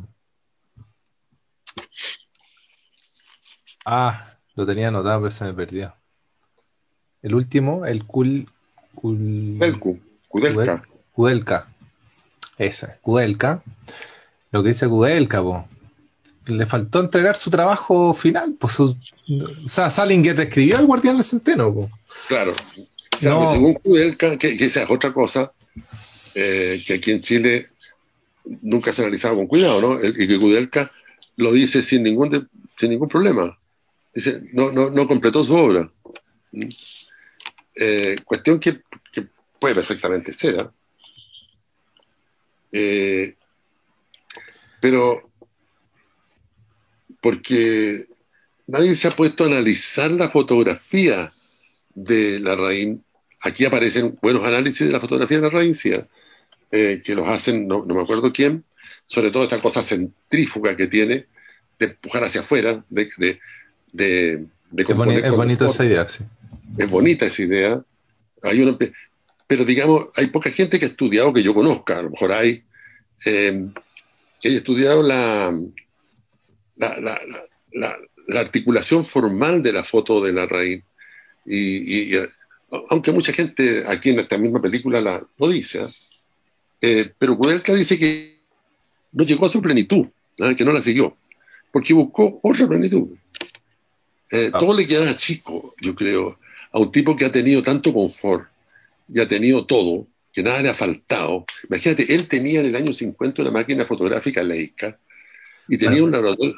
[3.84, 5.94] Ah, lo tenía anotado, pero se me perdió.
[7.22, 8.48] El último, el Kul.
[8.94, 9.58] Kul...
[10.28, 10.82] Kudelka.
[11.12, 11.68] Kudelka.
[12.58, 13.62] Esa, Kudelka.
[14.50, 15.42] Lo que dice Kudelka,
[16.46, 18.54] le faltó entregar su trabajo final.
[18.58, 18.96] Pues o
[19.66, 21.90] sea, Salinger escribió El Guardián del Centeno.
[22.28, 22.54] Claro.
[23.18, 25.52] según Kudelka, que, esa es otra cosa,
[26.34, 27.68] eh, que aquí en Chile
[28.62, 30.04] nunca se ha analizado con cuidado, ¿no?
[30.04, 30.90] y que Kudelka
[31.36, 33.58] lo dice sin ningún, sin ningún problema.
[34.14, 35.90] Dice, no, no, no completó su obra.
[37.74, 38.80] Eh, cuestión que,
[39.58, 40.70] puede perfectamente ser.
[42.72, 43.34] ¿eh?
[44.80, 45.25] pero
[47.26, 48.06] porque
[48.68, 51.32] nadie se ha puesto a analizar la fotografía
[51.92, 52.98] de la raíz.
[53.40, 57.84] Aquí aparecen buenos análisis de la fotografía de la raíz, eh, que los hacen, no,
[57.84, 58.62] me acuerdo quién,
[59.08, 61.26] sobre todo esta cosa centrífuga que tiene
[61.80, 63.08] de empujar hacia afuera, de,
[63.92, 66.22] de, es, bonita esa idea, sí.
[66.78, 67.82] Es bonita esa idea.
[68.44, 68.78] Hay uno,
[69.48, 72.62] pero digamos, hay poca gente que ha estudiado, que yo conozca, a lo mejor hay,
[73.24, 73.66] eh,
[74.40, 75.52] que haya estudiado la,
[76.76, 77.18] la, la,
[77.72, 80.82] la, articulación formal de la foto de la raíz.
[81.44, 82.12] Y,
[82.88, 85.90] aunque mucha gente aquí en esta misma película la, lo dice, ¿ah?
[86.80, 88.36] eh, pero Kudelka dice que
[89.12, 90.06] no llegó a su plenitud,
[90.40, 90.54] ¿ah?
[90.54, 91.16] que no la siguió,
[91.72, 93.16] porque buscó otra plenitud.
[94.30, 94.58] Eh, ah.
[94.58, 96.38] Todo le queda chico, yo creo,
[96.72, 98.48] a un tipo que ha tenido tanto confort
[99.08, 101.46] y ha tenido todo, que nada le ha faltado.
[101.68, 104.98] Imagínate, él tenía en el año 50 una máquina fotográfica Leica
[105.68, 106.56] y tenía un laboratorio,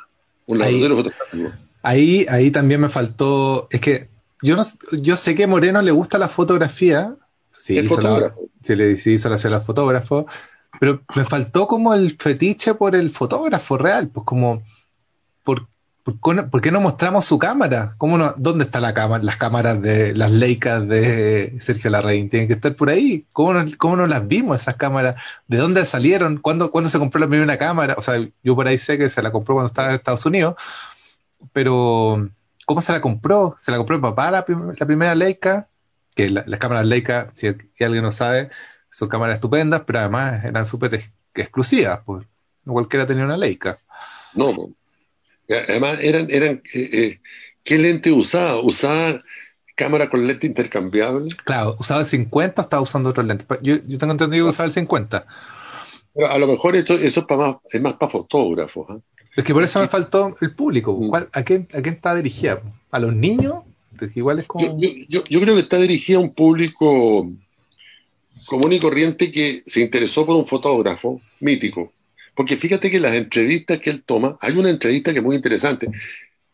[0.48, 1.52] un.
[1.82, 4.08] Ahí, ahí también me faltó, es que
[4.42, 7.14] yo no, yo sé que Moreno le gusta la fotografía,
[7.52, 10.26] sí, hizo la, sí, le hizo la ciudad fotógrafo,
[10.80, 14.62] pero me faltó como el fetiche por el fotógrafo real, pues como,
[15.44, 15.68] ¿por,
[16.16, 17.94] por, qué no mostramos su cámara?
[17.98, 22.30] ¿Cómo no, ¿Dónde está la cámara, las cámaras de las Leicas de Sergio Larraín?
[22.30, 23.26] Tienen que estar por ahí.
[23.32, 25.20] ¿Cómo no, las vimos esas cámaras?
[25.46, 26.38] ¿De dónde salieron?
[26.38, 27.94] ¿Cuándo, ¿Cuándo se compró la primera cámara?
[27.98, 30.56] O sea, yo por ahí sé que se la compró cuando estaba en Estados Unidos,
[31.52, 32.28] pero
[32.66, 33.54] ¿cómo se la compró?
[33.58, 35.68] ¿Se la compró el papá la, la primera Leica?
[36.14, 38.50] Que las cámaras Leica, si, alguien no sabe,
[38.90, 41.02] son cámaras estupendas, pero además eran súper
[41.34, 42.26] exclusivas, pues
[42.64, 43.78] no cualquiera tenía una Leica.
[44.34, 44.77] No, no.
[45.48, 47.20] Además, eran, eran eh, eh,
[47.64, 48.60] ¿qué lente usaba?
[48.60, 49.22] ¿Usaba
[49.74, 51.28] cámara con lente intercambiable?
[51.44, 53.44] Claro, usaba el 50 estaba usando otro lente.
[53.62, 55.26] Yo, yo tengo entendido que usaba el 50.
[56.14, 58.90] Pero a lo mejor esto, eso es, para más, es más para fotógrafos.
[58.90, 59.00] ¿eh?
[59.36, 60.96] Es que por eso me faltó el público.
[60.98, 61.14] Mm.
[61.32, 62.60] ¿A, quién, ¿A quién está dirigida?
[62.90, 63.64] ¿A los niños?
[64.14, 64.80] Igual es como...
[64.80, 67.28] yo, yo, yo creo que está dirigida a un público
[68.46, 71.92] común y corriente que se interesó por un fotógrafo mítico
[72.38, 75.88] porque fíjate que las entrevistas que él toma, hay una entrevista que es muy interesante.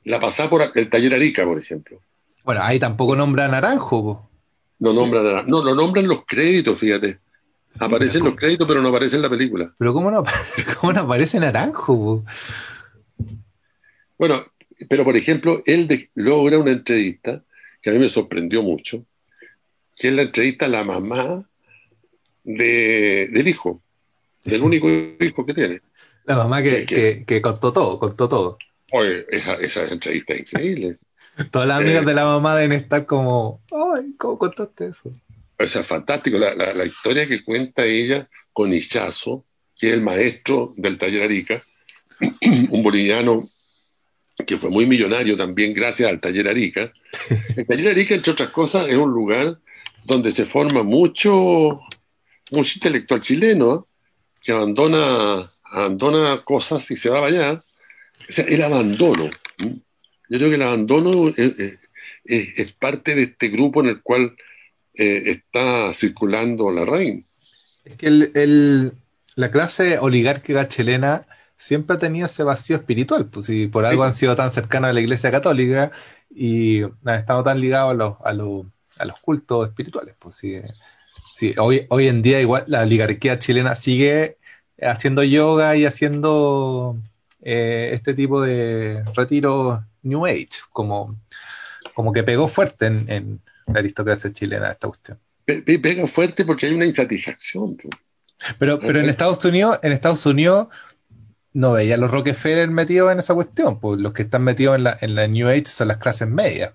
[0.04, 2.00] La pasada por el taller Arica, por ejemplo.
[2.42, 4.26] Bueno, ahí tampoco nombra Naranjo.
[4.78, 5.50] No nombra Naranjo.
[5.50, 7.18] No, lo nombran los créditos, fíjate.
[7.80, 9.74] aparecen los créditos, pero no aparece en la película.
[9.76, 10.24] Pero ¿cómo no,
[10.80, 12.24] cómo no aparece Naranjo?
[14.18, 14.42] Bueno,
[14.88, 17.42] pero por ejemplo, él logra una entrevista
[17.82, 19.04] que a mí me sorprendió mucho,
[19.94, 21.44] que es la entrevista a la mamá
[22.42, 23.82] de, del hijo
[24.44, 25.80] del único hijo que tiene.
[26.24, 28.58] La mamá que, que, contó todo, contó todo.
[28.92, 30.98] Oye, esa, esa entrevista es increíble.
[31.50, 35.12] Todas las amigas eh, de la mamá deben estar como, ay, ¿cómo contaste eso?
[35.58, 36.38] O sea, fantástico.
[36.38, 39.44] La, la, historia que cuenta ella con Ichazo,
[39.76, 41.62] que es el maestro del taller Arica,
[42.70, 43.50] un boliviano
[44.46, 46.92] que fue muy millonario también gracias al taller Arica.
[47.56, 49.58] El taller Arica, entre otras cosas, es un lugar
[50.04, 51.80] donde se forma mucho,
[52.50, 53.86] mucho intelectual chileno
[54.44, 57.64] que abandona, abandona cosas y se va a bañar.
[58.28, 59.30] O sea, el abandono.
[59.58, 64.36] Yo creo que el abandono es, parte de este grupo en el cual
[64.94, 67.22] eh, está circulando la reina.
[67.84, 68.92] Es que el,
[69.34, 71.26] la clase oligárquica chilena
[71.56, 74.92] siempre ha tenido ese vacío espiritual, pues si por algo han sido tan cercanos a
[74.92, 75.92] la iglesia católica
[76.30, 78.66] y han estado tan ligados a los, a los,
[78.98, 80.56] a los cultos espirituales, pues sí,
[81.34, 84.38] Sí, hoy, hoy en día igual la oligarquía chilena sigue
[84.80, 86.96] haciendo yoga y haciendo
[87.42, 91.16] eh, este tipo de retiro New Age, como,
[91.92, 95.18] como que pegó fuerte en, la aristocracia chilena esta cuestión.
[95.44, 97.78] pega fuerte porque hay una insatisfacción.
[98.60, 100.68] Pero, pero en Estados Unidos, en Estados Unidos
[101.52, 104.98] no veía los Rockefeller metidos en esa cuestión, pues los que están metidos en la,
[105.00, 106.74] en la New Age son las clases medias.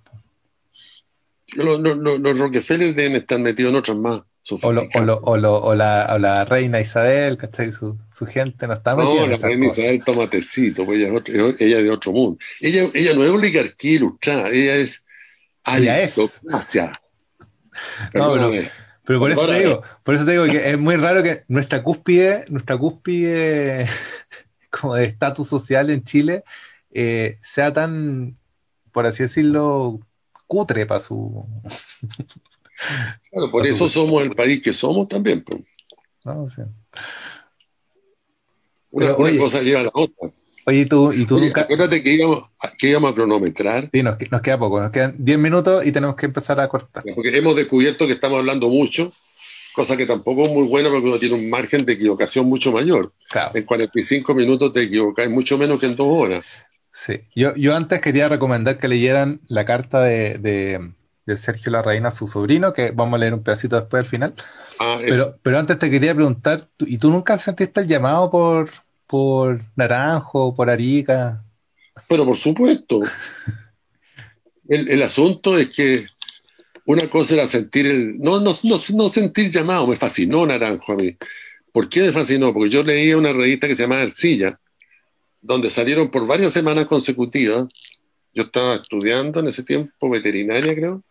[1.54, 4.22] Los, los, Rockefeller deben estar metidos en otras más.
[4.52, 7.72] O, o, la, reina Isabel, ¿cachai?
[7.72, 11.62] Su, su gente no está metida No, la reina Isabel toma tecito, pues ella es,
[11.62, 12.40] ella de otro mundo.
[12.60, 15.04] Ella, ella no es oligarquía ilustrada, ella es
[15.64, 16.92] aristocracia.
[18.14, 18.34] No,
[19.06, 21.82] pero, por eso te digo, por eso te digo que es muy raro que nuestra
[21.82, 23.88] cúspide, nuestra cúspide
[24.70, 26.44] como de estatus social en Chile
[26.92, 28.38] eh, sea tan,
[28.92, 30.00] por así decirlo,
[30.48, 31.46] cutre para su...
[33.30, 35.44] Claro, por eso somos el país que somos también.
[35.44, 35.62] Pues.
[36.26, 36.62] No, sí.
[38.92, 40.32] Una, cosa lleva a la otra.
[40.66, 41.62] Oye, tú, y tú nunca...
[41.62, 43.90] Acuérdate que íbamos, que íbamos a cronometrar.
[43.92, 47.04] Sí, nos, nos, queda poco, nos quedan 10 minutos y tenemos que empezar a cortar.
[47.16, 49.12] Porque hemos descubierto que estamos hablando mucho
[49.80, 53.14] cosa que tampoco es muy buena porque uno tiene un margen de equivocación mucho mayor.
[53.54, 56.46] En 45 minutos te equivocas mucho menos que en dos horas.
[56.92, 60.92] Sí, yo, yo antes quería recomendar que leyeran la carta de, de,
[61.38, 64.34] Sergio Larraín a su sobrino, que vamos a leer un pedacito después al final.
[64.80, 68.70] Ah, pero, pero antes te quería preguntar, ¿y tú nunca sentiste el llamado por,
[69.08, 71.44] por Naranjo, por Arica?
[72.08, 73.02] Pero por supuesto.
[74.70, 76.08] el, el asunto es que
[76.90, 81.16] una cosa era sentir el, no, no, no, sentir llamado, me fascinó Naranjo a mí.
[81.72, 82.52] ¿Por qué me fascinó?
[82.52, 84.60] Porque yo leía una revista que se llama Ercilla,
[85.40, 87.68] donde salieron por varias semanas consecutivas,
[88.34, 91.04] yo estaba estudiando en ese tiempo, veterinaria creo,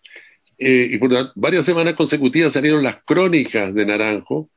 [0.59, 4.51] eh, y por varias semanas consecutivas salieron las crónicas de Naranjo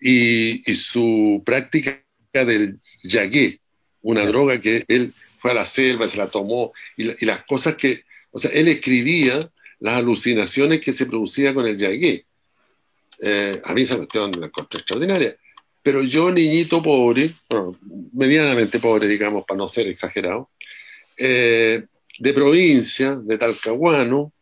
[0.00, 3.60] y, su práctica del yagué,
[4.02, 7.76] una droga que él fue a la selva, se la tomó, y, y las cosas
[7.76, 9.40] que, o sea, él escribía
[9.80, 12.24] las alucinaciones que se producían con el yagué.
[13.22, 15.36] Eh, a mí esa cuestión la encontré extraordinaria.
[15.82, 17.34] Pero yo, niñito pobre,
[18.12, 20.50] medianamente pobre, digamos, para no ser exagerado,
[21.16, 21.84] eh,
[22.18, 24.32] de provincia, de Talcahuano,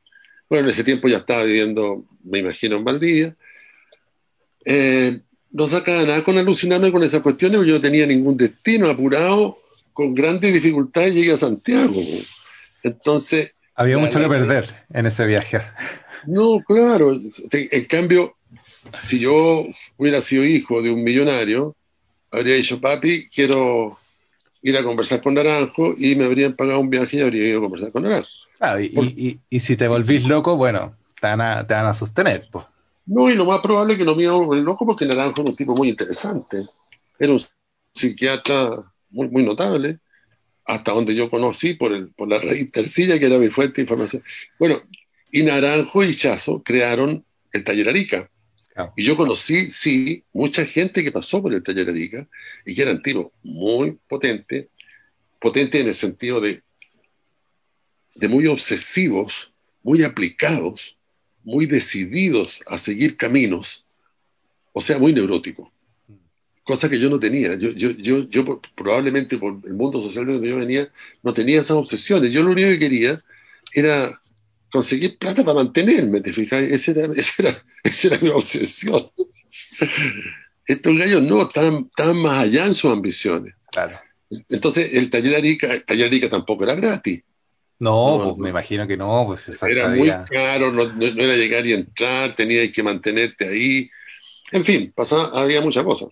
[0.49, 3.37] bueno, en ese tiempo ya estaba viviendo, me imagino, en Valdivia,
[4.65, 5.21] eh,
[5.51, 9.59] no sacaba nada con alucinarme con esas cuestiones, porque yo no tenía ningún destino apurado,
[9.93, 12.01] con grandes dificultades llegué a Santiago.
[12.83, 15.61] Entonces, había mucho que perder en ese viaje.
[16.27, 17.17] No, claro.
[17.53, 18.35] En cambio,
[19.05, 19.65] si yo
[19.97, 21.77] hubiera sido hijo de un millonario,
[22.31, 23.99] habría dicho, papi, quiero
[24.63, 27.63] ir a conversar con Naranjo y me habrían pagado un viaje y habría ido a
[27.63, 28.29] conversar con Naranjo.
[28.59, 32.49] Claro, y, y, si te volvís loco, bueno, te van a, te van a sostener.
[32.51, 32.65] Pues.
[33.07, 35.41] No, y lo más probable es que no me iba a volver loco porque Naranjo
[35.41, 36.67] era un tipo muy interesante.
[37.19, 37.41] Era un
[37.95, 40.01] psiquiatra muy, muy notable
[40.67, 43.83] hasta donde yo conocí por, el, por la raíz tercilla, que era mi fuente de
[43.83, 44.23] información.
[44.59, 44.83] Bueno,
[45.31, 48.31] y Naranjo y Chazo crearon el Taller Arica.
[48.97, 52.29] Y yo conocí, sí, mucha gente que pasó por el Taller Arica
[52.65, 54.67] y que eran tipos muy potentes,
[55.41, 56.63] potentes en el sentido de,
[58.19, 59.51] de muy obsesivos,
[59.83, 60.97] muy aplicados,
[61.45, 63.85] muy decididos a seguir caminos,
[64.73, 65.69] o sea, muy neuróticos
[66.69, 67.55] cosa que yo no tenía.
[67.55, 70.91] Yo, yo, yo, yo probablemente por el mundo social de donde yo venía,
[71.23, 72.31] no tenía esas obsesiones.
[72.31, 73.25] Yo lo único que quería
[73.73, 74.21] era
[74.71, 76.61] conseguir plata para mantenerme, ¿te fijas?
[76.61, 79.11] Esa era, esa era, esa era mi obsesión.
[80.67, 83.55] Estos gallos no, estaban, más allá en sus ambiciones.
[83.73, 83.99] Claro.
[84.51, 87.23] Entonces, el taller de Arica, el taller de Arica tampoco era gratis.
[87.81, 89.25] No, pues me imagino que no.
[89.27, 93.91] Pues era muy caro, no, no, era llegar y entrar, tenías que mantenerte ahí.
[94.51, 96.09] En fin, pasaba, había muchas cosas.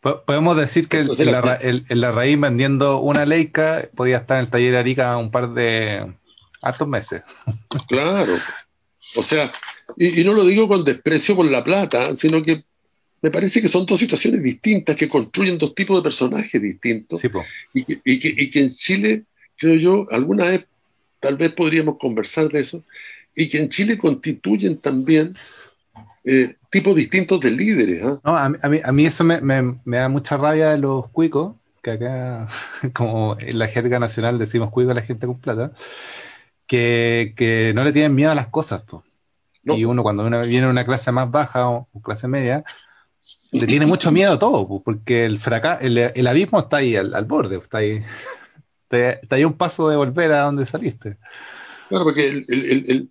[0.00, 4.78] Podemos decir que en la, raíz vendiendo una leica podía estar en el taller de
[4.78, 6.14] Arica un par de
[6.62, 7.22] hartos meses.
[7.88, 8.38] Claro.
[9.14, 9.52] O sea,
[9.96, 12.64] y, no lo digo con desprecio por la plata, sino que
[13.22, 17.22] me parece que son dos situaciones distintas que construyen dos tipos de personajes distintos.
[17.72, 19.24] y, que, y que en Chile,
[19.56, 20.66] creo yo, alguna vez
[21.20, 22.82] tal vez podríamos conversar de eso,
[23.34, 25.36] y que en Chile constituyen también
[26.24, 28.02] eh, tipos distintos de líderes.
[28.04, 28.20] ¿ah?
[28.24, 29.40] No, a, mí, a mí eso me,
[29.84, 32.48] da mucha rabia de los cuicos, que acá,
[32.94, 35.72] como en la jerga nacional decimos cuico a la gente con plata,
[36.66, 38.82] que, no le tienen miedo a las cosas.
[39.64, 42.64] Y uno cuando uno viene a una clase más baja o, clase media,
[43.50, 47.56] le tiene mucho miedo a todo, porque el, fracaso, el, abismo está ahí al, borde,
[47.56, 48.00] está ahí,
[48.90, 51.18] está ahí un paso de volver a donde saliste.
[51.88, 52.42] Claro, porque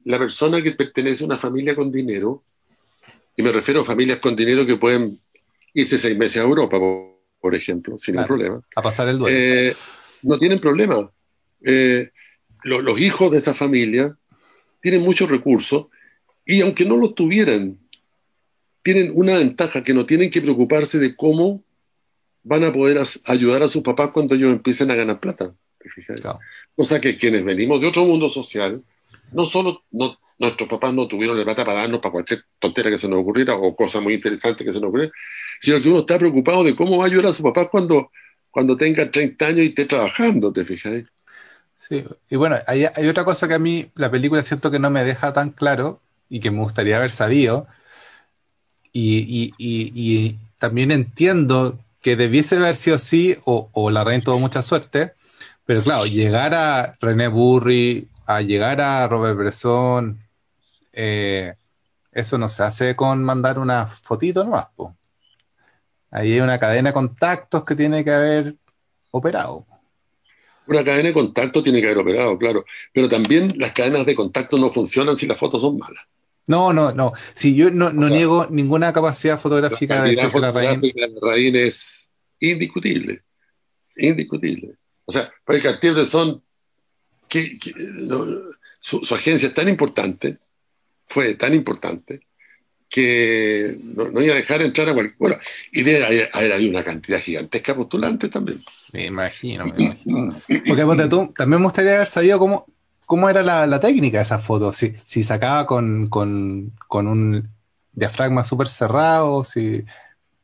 [0.03, 2.43] la persona que pertenece a una familia con dinero
[3.38, 5.19] y me refiero a familias con dinero que pueden
[5.78, 6.80] Hice seis meses a Europa,
[7.41, 8.61] por, ejemplo, sin ningún problema.
[8.78, 9.38] A pasar el duelo.
[9.38, 9.73] Eh,
[10.23, 11.11] no tienen problema.
[11.65, 12.11] Eh,
[12.63, 14.17] los hijos de esa familia
[14.82, 15.88] tienen muchos recursos
[16.45, 17.78] y aunque no los tuvieran,
[18.84, 21.61] tienen una ventaja que no tienen que preocuparse de cómo
[22.43, 25.53] van a poder ayudar a sus papás cuando ellos empiecen a ganar plata.
[26.75, 28.83] O sea que quienes venimos de otro mundo social,
[29.31, 29.83] no solo
[30.38, 33.55] nuestros papás no tuvieron la plata para darnos para cualquier tontera que se nos ocurriera
[33.55, 35.13] o cosa muy interesante que se nos ocurriera,
[35.61, 38.11] sino que uno está preocupado de cómo va a ayudar a sus papás cuando,
[38.51, 41.05] cuando tenga 30 años y esté trabajando, ¿te fijas?
[41.77, 44.89] Sí, y bueno, hay, hay otra cosa que a mí la película siento que no
[44.89, 47.67] me deja tan claro y que me gustaría haber sabido,
[48.91, 54.61] y, y, también entiendo que debiese haber sido así, o, o la reina tuvo mucha
[54.61, 55.14] suerte,
[55.66, 60.20] pero claro, llegar a René Burry, a llegar a Robert Bresson,
[60.93, 61.55] eh,
[62.11, 64.68] eso no se hace con mandar una fotito nomás.
[64.76, 64.95] Po.
[66.11, 68.55] Ahí hay una cadena de contactos que tiene que haber
[69.11, 69.66] operado.
[70.68, 72.66] Una cadena de contactos tiene que haber operado, claro.
[72.93, 76.03] Pero también las cadenas de contacto no funcionan si las fotos son malas.
[76.47, 77.13] No, no, no.
[77.34, 82.07] Si yo no, niego ninguna capacidad fotográfica de decir que la Raín es
[82.39, 83.24] indiscutible.
[83.97, 84.76] Indiscutible.
[85.05, 86.41] O sea, para Cartier son
[87.27, 87.57] que,
[88.79, 90.37] su, agencia es tan importante,
[91.07, 92.21] fue tan importante,
[92.89, 95.17] que no, iba a dejar entrar a cualquier.
[95.17, 95.37] Bueno,
[95.71, 98.63] y de haber habido una cantidad gigantesca de postulantes también.
[98.93, 100.35] Me imagino, me imagino.
[100.67, 102.65] Porque tú, también me gustaría haber sabido cómo,
[103.05, 104.77] cómo era la, técnica de esas fotos.
[104.77, 107.49] Si, si sacaba con, con, con un
[107.93, 109.83] diafragma súper cerrado, si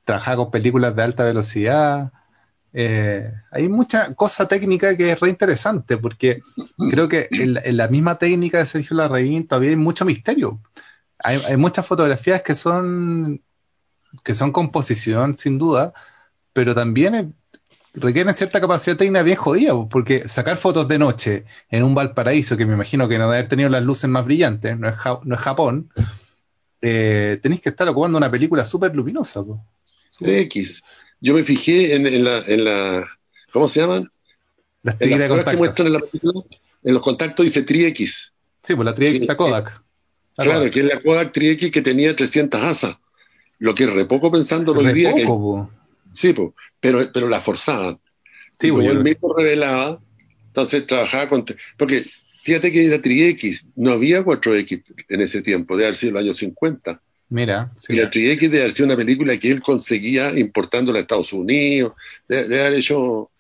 [0.03, 2.12] trabajaba con películas de alta velocidad.
[2.74, 6.42] Eh, hay mucha cosa técnica que es re interesante porque
[6.90, 10.62] creo que en, la misma técnica de Sergio Larraín todavía hay mucho misterio.
[11.24, 13.42] Hay, muchas fotografías que son
[14.24, 15.94] que son composición sin duda,
[16.54, 17.36] pero también
[17.94, 22.66] requieren cierta capacidad técnica bien jodida, porque sacar fotos de noche en un Valparaíso, que
[22.66, 25.42] me imagino que no debe haber tenido las luces más brillantes, no es, no es
[25.42, 25.92] Japón,
[26.82, 29.44] eh, tenéis que estar ocupando una película súper luminosa.
[30.20, 30.84] X.
[31.22, 33.08] Yo me fijé en, la, en la,
[33.52, 34.12] ¿cómo se llaman?
[34.84, 36.44] Las en las que muestran en la película,
[36.84, 38.34] en los contactos dice Tri-X.
[38.64, 39.84] Sí, pues la Tri-X, la Kodak.
[40.36, 42.98] claro, que es la Kodak Tri-X que tenía 300 asas.
[43.60, 45.14] Lo que re poco pensando hoy día.
[45.24, 45.70] Poco,
[46.14, 46.50] Sí, pues,
[46.80, 48.00] pero, pero la forzaban.
[48.60, 50.00] Sí, y como él mismo revelaba,
[50.48, 51.46] entonces trabajaba con...
[51.78, 52.06] Porque
[52.44, 56.34] fíjate que era Tri-X, no había 4X en ese tiempo, de haber sido el año
[56.34, 57.02] 50.
[57.32, 57.72] Mira.
[57.80, 57.94] Sí.
[57.94, 61.94] Y la Tri-X de haber sido una película que él conseguía importándola a Estados Unidos,
[62.28, 63.32] de, haber hecho...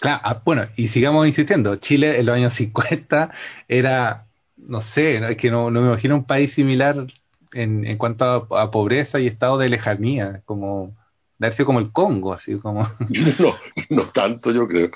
[0.00, 3.30] Claro, ah, bueno, y sigamos insistiendo, Chile en los años 50
[3.68, 4.26] era,
[4.56, 7.06] no sé, es que no, me imagino un país similar
[7.52, 10.96] en, en cuanto a, pobreza y estado de lejanía, como
[11.38, 12.82] de haber sido como el Congo, así como...
[13.38, 13.56] no,
[13.88, 14.90] no tanto yo creo,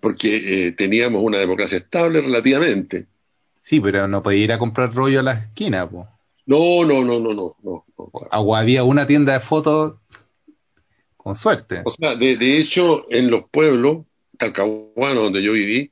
[0.00, 3.06] porque eh, teníamos una democracia estable relativamente.
[3.62, 6.06] Sí, pero no podía ir a comprar rollo a la esquina, pues.
[6.46, 7.56] No, no, no, no, no.
[7.62, 9.94] no, O había una tienda de fotos
[11.16, 11.82] con suerte.
[11.84, 14.04] O sea, de, de hecho, en los pueblos,
[14.36, 15.90] Talcahuano, donde yo viví,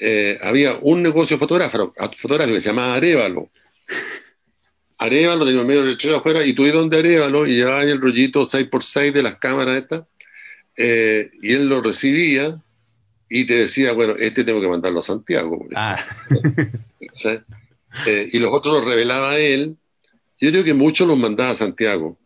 [0.00, 3.50] eh, había un negocio fotográfico, fotográfico que se llamaba Arevalo.
[4.98, 8.42] Arevalo tenía medio del letrero afuera y tú ibas donde Arevalo y llevabas el rollito
[8.42, 10.04] 6x6 de las cámaras estas
[10.76, 12.60] eh, y él lo recibía
[13.28, 15.66] y te decía, bueno, este tengo que mandarlo a Santiago.
[15.74, 15.98] Ah.
[18.06, 19.76] Eh, y los otros los revelaba él
[20.40, 22.18] yo creo que muchos los mandaba a Santiago.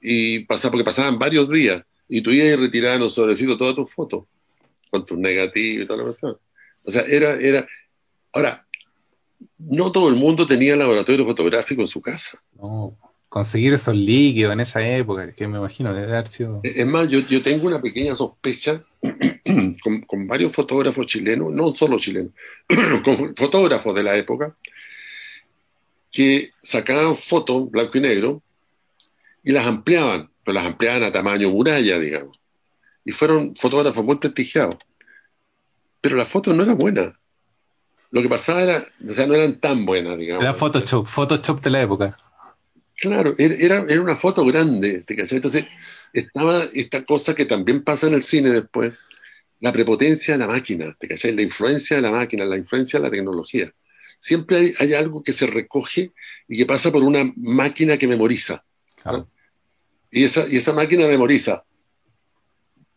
[0.00, 1.84] Y pasaba, porque pasaban varios días.
[2.08, 4.24] Y tú ibas y retirabas en los sobrecitos todas tus fotos.
[4.90, 6.36] Con tus negativos y todo lo demás.
[6.84, 7.66] O sea, era, era.
[8.32, 8.66] Ahora,
[9.58, 12.38] no todo el mundo tenía laboratorio fotográfico en su casa.
[12.60, 12.96] No,
[13.28, 16.60] conseguir esos líquidos en esa época, que me imagino que debe haber sido.
[16.62, 18.82] Es más, yo, yo tengo una pequeña sospecha
[19.82, 22.32] con, con, varios fotógrafos chilenos, no solo chilenos,
[23.04, 24.54] con fotógrafos de la época,
[26.14, 28.42] que sacaban fotos blanco y negro
[29.42, 32.38] y las ampliaban, pero las ampliaban a tamaño muralla, digamos.
[33.04, 34.76] Y fueron fotógrafos muy prestigiados.
[36.00, 37.14] Pero las fotos no eran buenas.
[38.12, 40.44] Lo que pasaba era, o sea, no eran tan buenas, digamos.
[40.44, 42.16] Era Photoshop, Photoshop de la época.
[42.96, 45.66] Claro, era, era una foto grande, Entonces,
[46.12, 48.94] estaba esta cosa que también pasa en el cine después,
[49.58, 53.10] la prepotencia de la máquina, ¿te La influencia de la máquina, la influencia de la
[53.10, 53.72] tecnología
[54.24, 56.12] siempre hay, algo que se recoge
[56.48, 58.64] y que pasa por una máquina que memoriza.
[60.10, 61.62] Y, esa, y esa máquina memoriza.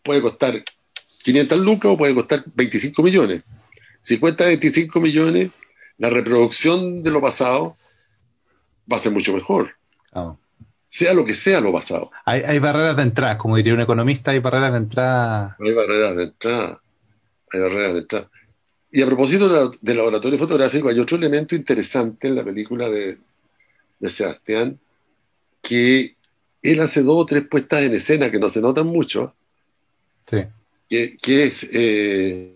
[0.03, 0.63] Puede costar
[1.23, 3.43] 500 lucas o puede costar 25 millones.
[4.01, 5.51] Si cuesta 25 millones,
[5.97, 7.75] la reproducción de lo pasado
[8.89, 9.75] va a ser mucho mejor.
[10.87, 12.09] sea lo que sea lo basado.
[12.23, 15.57] Hay, hay barreras de entrada, como diría un economista, hay barreras de entrada.
[15.59, 16.81] Hay barreras de entrada.
[17.51, 18.29] Hay barreras de entrada.
[18.91, 23.17] Y a propósito del de laboratorio fotográfico, hay otro elemento interesante en la película de,
[23.99, 24.79] de Sebastián,
[25.61, 26.15] que
[26.61, 29.33] él hace dos o tres puestas en escena que no se notan mucho,
[30.29, 30.39] Sí.
[30.89, 32.51] que, que es eh,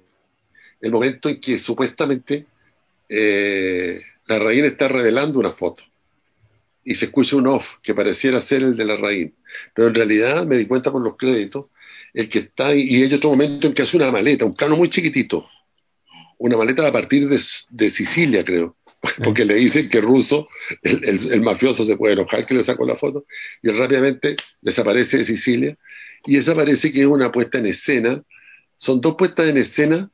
[0.82, 2.46] el momento en que supuestamente
[3.08, 5.84] eh, la raíz está revelando una foto
[6.84, 9.32] y se escucha un off que pareciera ser el de la raíz,
[9.74, 11.68] pero en realidad me di cuenta por los créditos,
[12.14, 14.76] el que está ahí, y hay otro momento en que hace una maleta, un plano
[14.76, 15.48] muy chiquitito,
[16.42, 17.40] una maleta a partir de,
[17.70, 18.76] de Sicilia, creo,
[19.24, 20.50] porque le dicen que ruso,
[20.82, 23.26] el, el, el, mafioso se puede enojar que le sacó la foto,
[23.62, 25.78] y él rápidamente desaparece de Sicilia,
[26.26, 28.24] y esa parece que es una puesta en escena,
[28.78, 30.10] son dos puestas en escena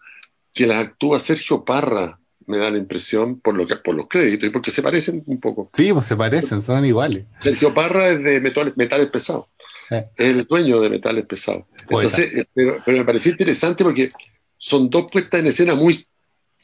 [0.53, 4.47] que las actúa Sergio Parra, me da la impresión, por, lo que, por los créditos
[4.47, 5.69] y porque se parecen un poco.
[5.73, 7.25] Sí, pues se parecen, son iguales.
[7.39, 9.45] Sergio Parra es de metales, metales pesados,
[9.91, 10.07] eh.
[10.15, 11.63] es el dueño de metales pesados.
[11.89, 14.09] Entonces, pero, pero, me pareció interesante porque
[14.57, 16.05] son dos puestas en escena muy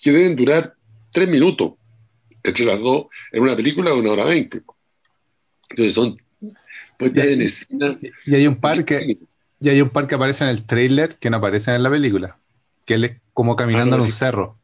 [0.03, 0.75] que deben durar
[1.11, 1.73] tres minutos
[2.43, 4.61] entre las dos en una película de una hora veinte.
[5.69, 6.17] Entonces son
[6.99, 7.97] en escena.
[8.25, 9.17] Y hay un par que
[9.59, 12.37] y hay un par que aparece en el trailer que no aparecen en la película,
[12.85, 14.17] que él es como caminando ah, no, en un sí.
[14.17, 14.57] cerro.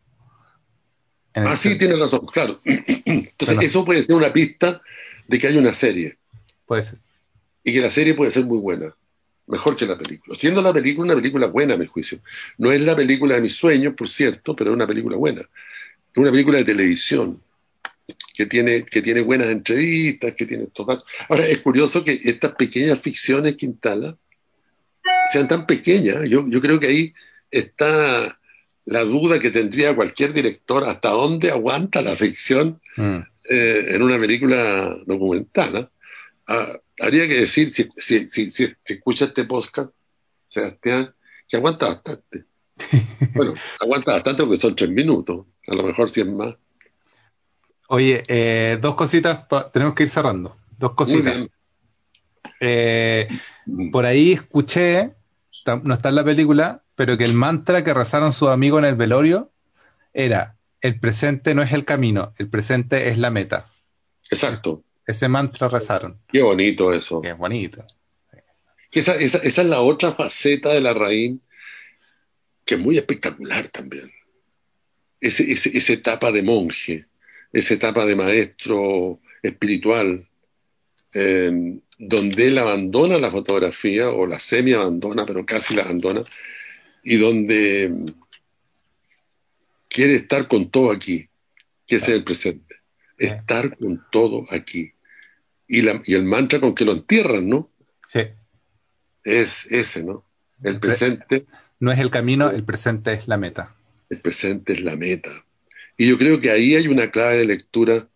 [1.33, 2.59] Ah, sí, tiene razón, claro.
[2.65, 3.63] Entonces, Perdón.
[3.63, 4.81] eso puede ser una pista
[5.27, 6.17] de que hay una serie.
[6.65, 6.99] Puede ser.
[7.63, 8.93] Y que la serie puede ser muy buena.
[9.49, 10.37] Mejor que la película.
[10.39, 12.19] Siendo la película una película buena, a mi juicio.
[12.59, 15.41] No es la película de mis sueños, por cierto, pero es una película buena.
[15.41, 17.41] Es una película de televisión.
[18.35, 21.03] Que tiene, que tiene buenas entrevistas, que tiene total.
[21.27, 24.15] Ahora, es curioso que estas pequeñas ficciones que instala
[25.31, 26.29] sean tan pequeñas.
[26.29, 27.13] Yo, yo creo que ahí
[27.49, 28.39] está
[28.85, 33.17] la duda que tendría cualquier director hasta dónde aguanta la ficción mm.
[33.49, 35.75] eh, en una película documental.
[35.75, 35.87] ¿eh?
[36.47, 39.91] Ah, habría que decir, si, si, si, si, escucha este podcast,
[40.47, 41.13] Sebastián,
[41.47, 42.45] que aguanta bastante.
[43.35, 46.55] bueno, aguanta bastante porque son tres minutos, a lo mejor cien más.
[47.87, 50.57] Oye, eh, dos cositas, tenemos que ir cerrando.
[50.77, 51.47] Dos cositas.
[52.59, 53.27] Eh,
[53.91, 55.13] por ahí escuché,
[55.83, 58.95] no está en la película, pero que el mantra que rezaron sus amigos en el
[58.95, 59.51] velorio
[60.13, 63.67] era, el presente no es el camino, el presente es la meta.
[64.29, 64.83] Exacto.
[65.09, 66.19] Ese mantra rezaron.
[66.31, 67.19] Qué bonito eso.
[67.19, 67.83] Qué bonito.
[68.91, 71.39] Esa, esa, esa, es la otra faceta de la raíz
[72.63, 74.11] que es muy espectacular también.
[75.19, 77.07] Ese, ese, esa etapa de monje,
[77.51, 80.27] esa etapa de maestro espiritual,
[81.15, 86.23] eh, donde él abandona la fotografía, o la semi abandona, pero casi la abandona,
[87.03, 88.13] y donde
[89.87, 91.27] quiere estar con todo aquí,
[91.87, 92.75] que es el presente.
[93.17, 94.93] Estar con todo aquí.
[95.69, 97.69] Y, la, y el mantra con que lo entierran, ¿no?
[98.07, 98.21] Sí.
[99.23, 100.25] Es ese, ¿no?
[100.61, 101.45] El presente.
[101.79, 103.73] No es el camino, el presente es la meta.
[104.09, 105.29] El presente es la meta.
[105.95, 108.07] Y yo creo que ahí hay una clave de lectura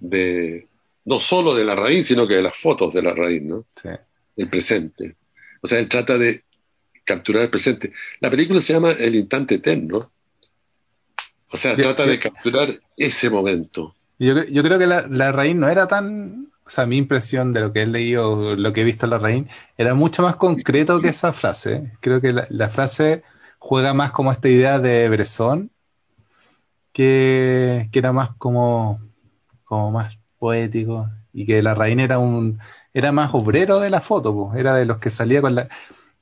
[0.00, 0.66] de,
[1.04, 3.64] no solo de la raíz, sino que de las fotos de la raíz, ¿no?
[3.80, 3.88] Sí.
[4.36, 5.16] El presente.
[5.62, 6.42] O sea, él trata de
[7.04, 7.92] capturar el presente.
[8.20, 10.10] La película se llama El instante eterno.
[11.50, 13.94] O sea, yo, trata yo, de capturar ese momento.
[14.18, 16.48] Yo, yo creo que la, la, raíz no era tan.
[16.76, 19.46] O mi impresión de lo que he leído, lo que he visto en la raíz,
[19.76, 21.92] era mucho más concreto que esa frase.
[22.00, 23.22] Creo que la, frase
[23.58, 25.70] juega más como esta idea de Bresson,
[26.92, 29.00] que, era más como,
[29.64, 32.58] como más poético, y que la raíz era un
[32.92, 35.68] era más obrero de la foto, pues, era de los que salía con la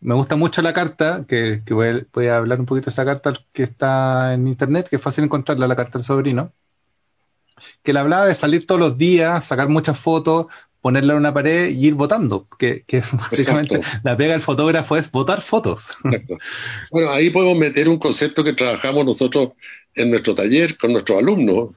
[0.01, 3.33] me gusta mucho la carta, que, que voy, a, hablar un poquito de esa carta
[3.53, 6.53] que está en internet, que es fácil encontrarla, la carta del sobrino,
[7.83, 10.47] que le hablaba de salir todos los días, sacar muchas fotos,
[10.81, 14.01] ponerla en una pared y ir votando, que, que básicamente Exacto.
[14.05, 15.97] la pega del fotógrafo es votar fotos.
[16.05, 16.39] Exacto.
[16.91, 19.51] Bueno, ahí podemos meter un concepto que trabajamos nosotros
[19.95, 21.71] en nuestro taller con nuestros alumnos,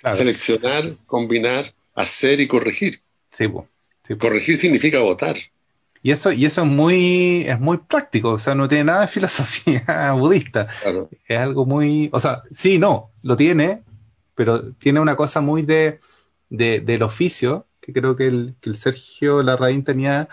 [0.00, 0.16] claro.
[0.16, 3.00] seleccionar, combinar, hacer y corregir.
[3.30, 3.46] Sí.
[4.06, 5.36] Sí, Corregir significa votar.
[6.02, 9.08] Y eso, y eso es muy, es muy práctico, o sea, no tiene nada de
[9.08, 10.66] filosofía budista.
[10.82, 11.08] Claro.
[11.26, 13.82] Es algo muy, o sea, sí, no, lo tiene,
[14.38, 15.98] pero tiene una cosa muy de,
[16.48, 20.28] de del oficio, que creo que el, Sergio Larraín tenía,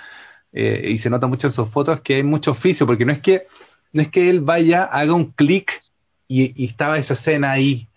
[0.53, 3.19] eh, y se nota mucho en sus fotos, que hay mucho oficio, porque no es
[3.19, 3.47] que,
[3.93, 5.81] no es que él vaya, haga un clic
[6.27, 7.89] y, estaba esa escena ahí,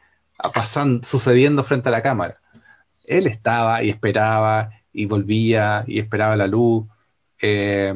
[0.54, 2.40] pasando, sucediendo frente a la cámara.
[3.04, 6.86] Él estaba y esperaba y volvía y esperaba la luz
[7.40, 7.92] eh,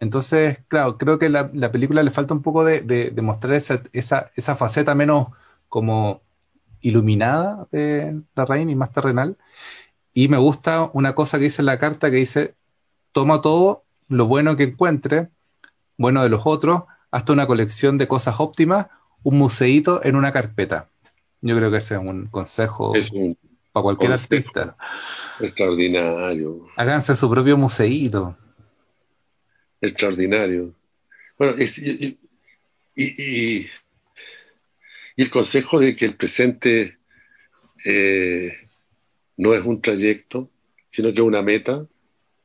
[0.00, 3.82] entonces, claro, creo que la, la, película le falta un poco de, de mostrar esa,
[3.92, 5.28] esa, esa, faceta menos
[5.68, 6.22] como
[6.82, 9.36] iluminada de la reina y más terrenal.
[10.14, 12.54] y me gusta una cosa que dice en la carta que dice,
[13.12, 15.28] toma todo lo bueno que encuentre,
[15.96, 18.88] bueno de los otros, hasta una colección de cosas óptimas,
[19.22, 20.88] un museíto en una carpeta.
[21.40, 22.92] Yo creo que ese es un consejo
[23.72, 24.76] para cualquier artista.
[25.40, 26.66] Extraordinario.
[26.76, 28.36] Háganse su propio museíto.
[29.80, 30.74] Extraordinario.
[31.38, 32.18] Bueno, y,
[32.94, 33.66] y,
[35.16, 36.98] el consejo de que el presente
[37.84, 38.52] eh,
[39.36, 40.50] no es un trayecto,
[40.88, 41.86] sino que es una meta.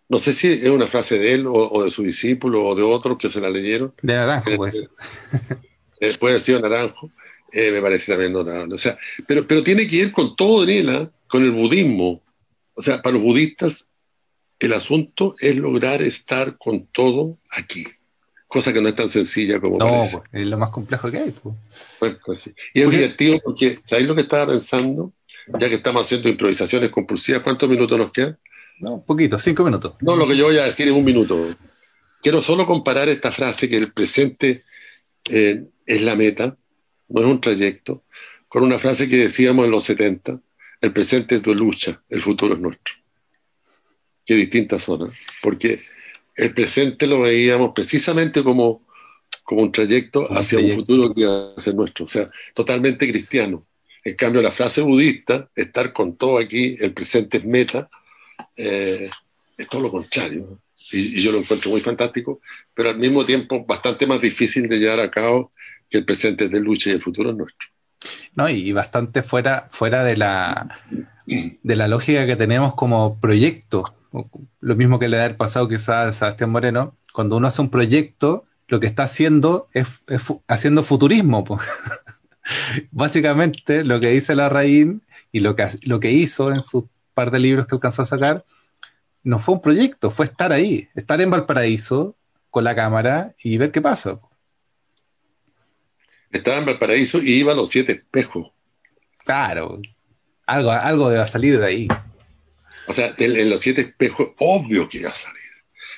[0.09, 3.17] No sé si es una frase de él o, de su discípulo o de otros
[3.17, 3.93] que se la leyeron.
[4.01, 4.89] De Naranjo, pues.
[5.99, 7.09] Eh, puede haber sido Naranjo,
[7.51, 8.75] eh, me parece también notable.
[8.75, 11.11] O sea, pero, pero tiene que ir con todo ¿ah?
[11.27, 12.21] con el budismo.
[12.75, 13.87] O sea, para los budistas,
[14.59, 17.87] el asunto es lograr estar con todo aquí.
[18.47, 21.31] Cosa que no es tan sencilla como no, pues, es lo más complejo que hay.
[21.99, 22.17] Pues.
[22.25, 25.11] pues y es divertido porque, ¿sabéis lo que estaba pensando?
[25.47, 28.37] ya que estamos haciendo improvisaciones compulsivas, ¿cuántos minutos nos quedan?
[28.79, 29.95] No, un poquito, cinco minutos.
[30.01, 31.55] No, lo que yo voy a decir es un minuto.
[32.21, 34.63] Quiero solo comparar esta frase que el presente
[35.29, 36.57] eh, es la meta,
[37.09, 38.03] no es un trayecto,
[38.47, 40.39] con una frase que decíamos en los 70,
[40.81, 42.93] el presente es tu lucha, el futuro es nuestro.
[44.25, 45.81] Qué distintas son, porque
[46.37, 48.85] el presente lo veíamos precisamente como,
[49.43, 53.65] como un trayecto hacia un futuro que va a ser nuestro, o sea, totalmente cristiano.
[54.03, 57.89] En cambio, la frase budista, estar con todo aquí, el presente es meta,
[58.55, 59.09] eh,
[59.57, 60.59] es todo lo contrario.
[60.91, 62.39] Y, yo lo encuentro muy fantástico,
[62.73, 65.51] pero al mismo tiempo bastante más difícil de llevar a cabo
[65.89, 67.67] que el presente es de lucha y el futuro es nuestro.
[68.35, 70.79] No, y bastante fuera, fuera de la
[71.25, 73.96] de la lógica que tenemos como proyecto.
[74.59, 77.69] Lo mismo que le da el pasado quizás a Sebastián Moreno, cuando uno hace un
[77.69, 80.03] proyecto, lo que está haciendo es,
[80.47, 81.43] haciendo futurismo.
[82.91, 85.01] Básicamente lo que dice la Larraín
[85.31, 88.45] y lo que, lo que hizo en sus par de libros que alcanzó a sacar,
[89.23, 92.15] no fue un proyecto, fue estar ahí, estar en Valparaíso
[92.49, 94.19] con la cámara y ver qué pasa.
[96.31, 98.51] Estaba en Valparaíso y iba a los siete espejos.
[99.25, 99.81] Claro,
[100.45, 101.87] algo, algo debe salir de ahí.
[102.87, 105.41] O sea, en, los siete espejos, obvio que iba a salir.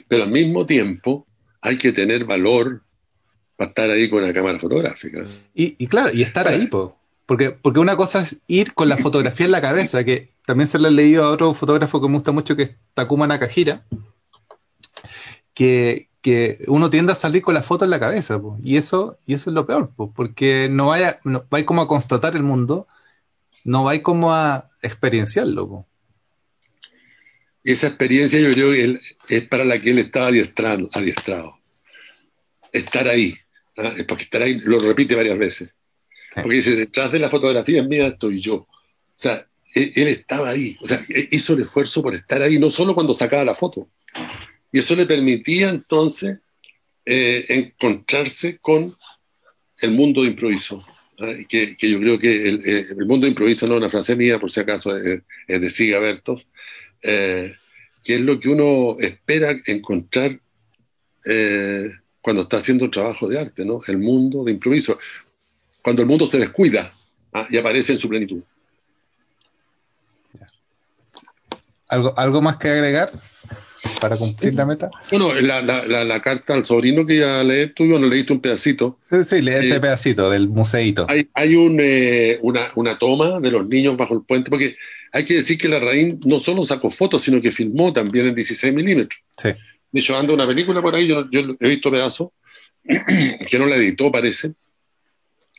[0.08, 1.28] Pero al mismo tiempo
[1.62, 2.82] hay que tener valor
[3.56, 5.26] para estar ahí con la cámara fotográfica.
[5.54, 6.70] Y, claro, y estar ahí,
[7.26, 10.80] porque, porque una cosa es ir con la fotografía en la cabeza, que también se
[10.80, 13.86] lo he leído a otro fotógrafo que me gusta mucho, que es Takuma Nakajira,
[15.54, 19.36] que, que uno tiende a salir con la foto en la cabeza, y eso y
[19.36, 22.88] eso es lo peor, porque no vaya no vais como a constatar el mundo,
[23.64, 25.86] no vais como a experienciarlo.
[25.86, 25.89] Y
[27.64, 31.58] esa experiencia yo creo que es para la que él estaba adiestrado, adiestrado.
[32.72, 33.36] Estar ahí,
[33.78, 33.94] ¿ah?
[34.08, 35.70] porque estar ahí, lo repite varias veces.
[36.34, 38.56] Porque dice, detrás de la fotografía mía estoy yo.
[38.56, 38.68] O
[39.16, 40.78] sea, él, estaba ahí.
[40.82, 43.90] O sea, e, hizo el esfuerzo por estar ahí, no solo cuando sacaba la foto.
[44.72, 46.40] Y eso le permitía entonces
[47.06, 48.96] eh, encontrarse con
[49.80, 50.86] el mundo de improviso.
[51.20, 51.34] ¿ah?
[51.48, 54.16] Que, que, yo creo que el, eh, el, mundo de improviso no es una frase
[54.16, 56.48] mía, por si acaso, es, de Siga Bertos,
[57.02, 57.56] eh,
[58.04, 60.40] que es lo que uno espera encontrar
[61.26, 61.92] eh,
[62.22, 63.82] cuando está haciendo un trabajo de arte, ¿no?
[63.88, 64.98] El mundo de improviso.
[65.82, 66.94] Cuando el mundo se descuida
[67.34, 67.46] ¿ah?
[67.50, 68.42] y aparece en su plenitud.
[71.88, 73.12] ¿Algo, ¿Algo más que agregar
[74.00, 74.92] para cumplir la meta?
[75.10, 79.00] Bueno, la, la, la, carta al sobrino que ya leí, tú bueno, leíste un pedacito.
[79.10, 81.08] Sí, sí, leí ese eh, pedacito del museito.
[81.10, 84.78] Hay, hay un, eh, una, una toma de los niños bajo el puente, porque
[85.12, 88.36] hay que decir que la raíz no solo sacó fotos, sino que filmó también en
[88.36, 89.22] 16 milímetros.
[89.38, 89.50] Sí.
[89.92, 92.30] De hecho, anda una película por ahí, yo, he visto pedazos,
[92.84, 94.54] que no la editó, parece.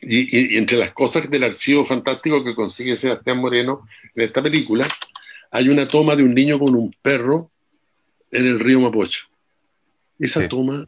[0.01, 4.87] Y, entre las cosas del archivo fantástico que consigue Sebastián Moreno en esta película,
[5.51, 7.51] hay una toma de un niño con un perro
[8.31, 9.27] en el río Mapocho.
[10.17, 10.87] Esa toma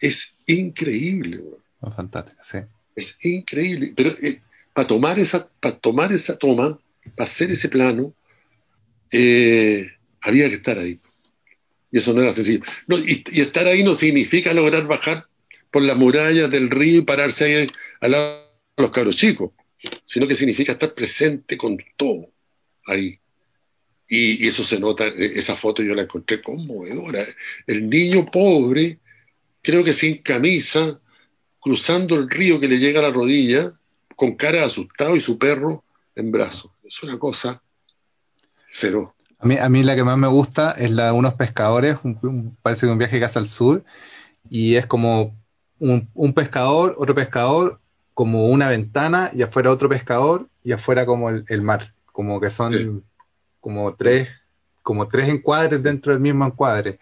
[0.00, 1.42] es increíble.
[1.94, 2.58] Fantástico, sí.
[2.96, 3.92] Es increíble.
[3.94, 4.40] Pero eh,
[4.72, 6.78] para tomar esa, para tomar esa toma,
[7.08, 8.14] para hacer ese plano,
[9.10, 9.90] eh,
[10.20, 11.00] había que estar ahí.
[11.90, 12.62] Y eso no era sencillo.
[12.88, 15.26] y, estar ahí no significa lograr bajar
[15.70, 19.52] por las murallas del río y pararse ahí al lado de los cabros chicos,
[20.04, 22.30] sino que significa estar presente con todo
[22.86, 23.18] ahí.
[24.08, 27.26] Y, y, eso se nota, e, esa foto yo la encontré conmovedora.
[27.66, 28.98] El niño pobre,
[29.62, 31.00] creo que sin camisa,
[31.60, 33.72] cruzando el río que le llega a la rodilla,
[34.16, 35.84] con cara asustado y su perro
[36.16, 36.72] en brazos.
[36.88, 37.62] Es una cosa
[38.72, 39.10] feroz.
[39.38, 41.98] A mí, a mí la que más me gusta es la de unos pescadores,
[42.62, 43.84] parece que un viaje que hace al sur,
[44.48, 45.36] y es como
[45.78, 47.78] un, pescador, otro pescador,
[48.14, 53.04] como una ventana, y afuera otro pescador, y afuera como el, mar, como que son
[53.60, 54.28] como tres,
[54.82, 56.98] como tres encuadres dentro del mismo encuadre.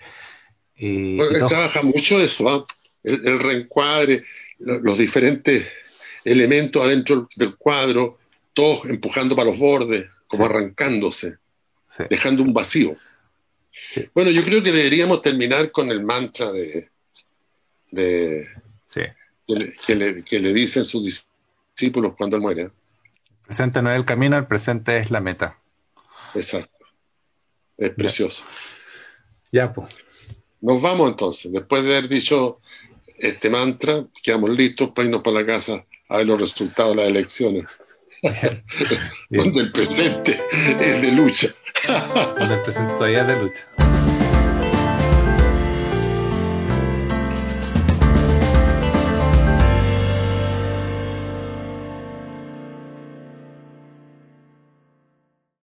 [0.74, 2.66] Y, él trabaja mucho eso, ¿ah?
[3.04, 4.24] el, reencuadre,
[4.58, 5.66] los diferentes
[6.24, 8.18] elementos adentro del cuadro,
[8.56, 11.36] todos empujando para los bordes, como arrancándose,
[12.08, 12.96] dejando un vacío.
[14.14, 16.88] Bueno, yo creo que deberíamos terminar con el mantra de,
[17.90, 18.48] de
[19.46, 21.04] que, le, que, le, dicen sus
[21.74, 22.62] discípulos cuando él muere.
[22.62, 22.70] El
[23.44, 25.58] presente no es el camino, el presente es la meta.
[26.34, 26.86] Exacto.
[27.76, 28.42] Es precioso.
[29.52, 29.94] Ya, pues.
[30.62, 31.52] Nos vamos entonces.
[31.52, 32.60] Después de haber dicho
[33.18, 37.10] este mantra, quedamos listos para irnos para la casa a ver los resultados de las
[37.10, 37.66] elecciones.
[39.30, 41.48] Donde el presente es de lucha.
[42.38, 43.85] Donde el presente todavía es de lucha.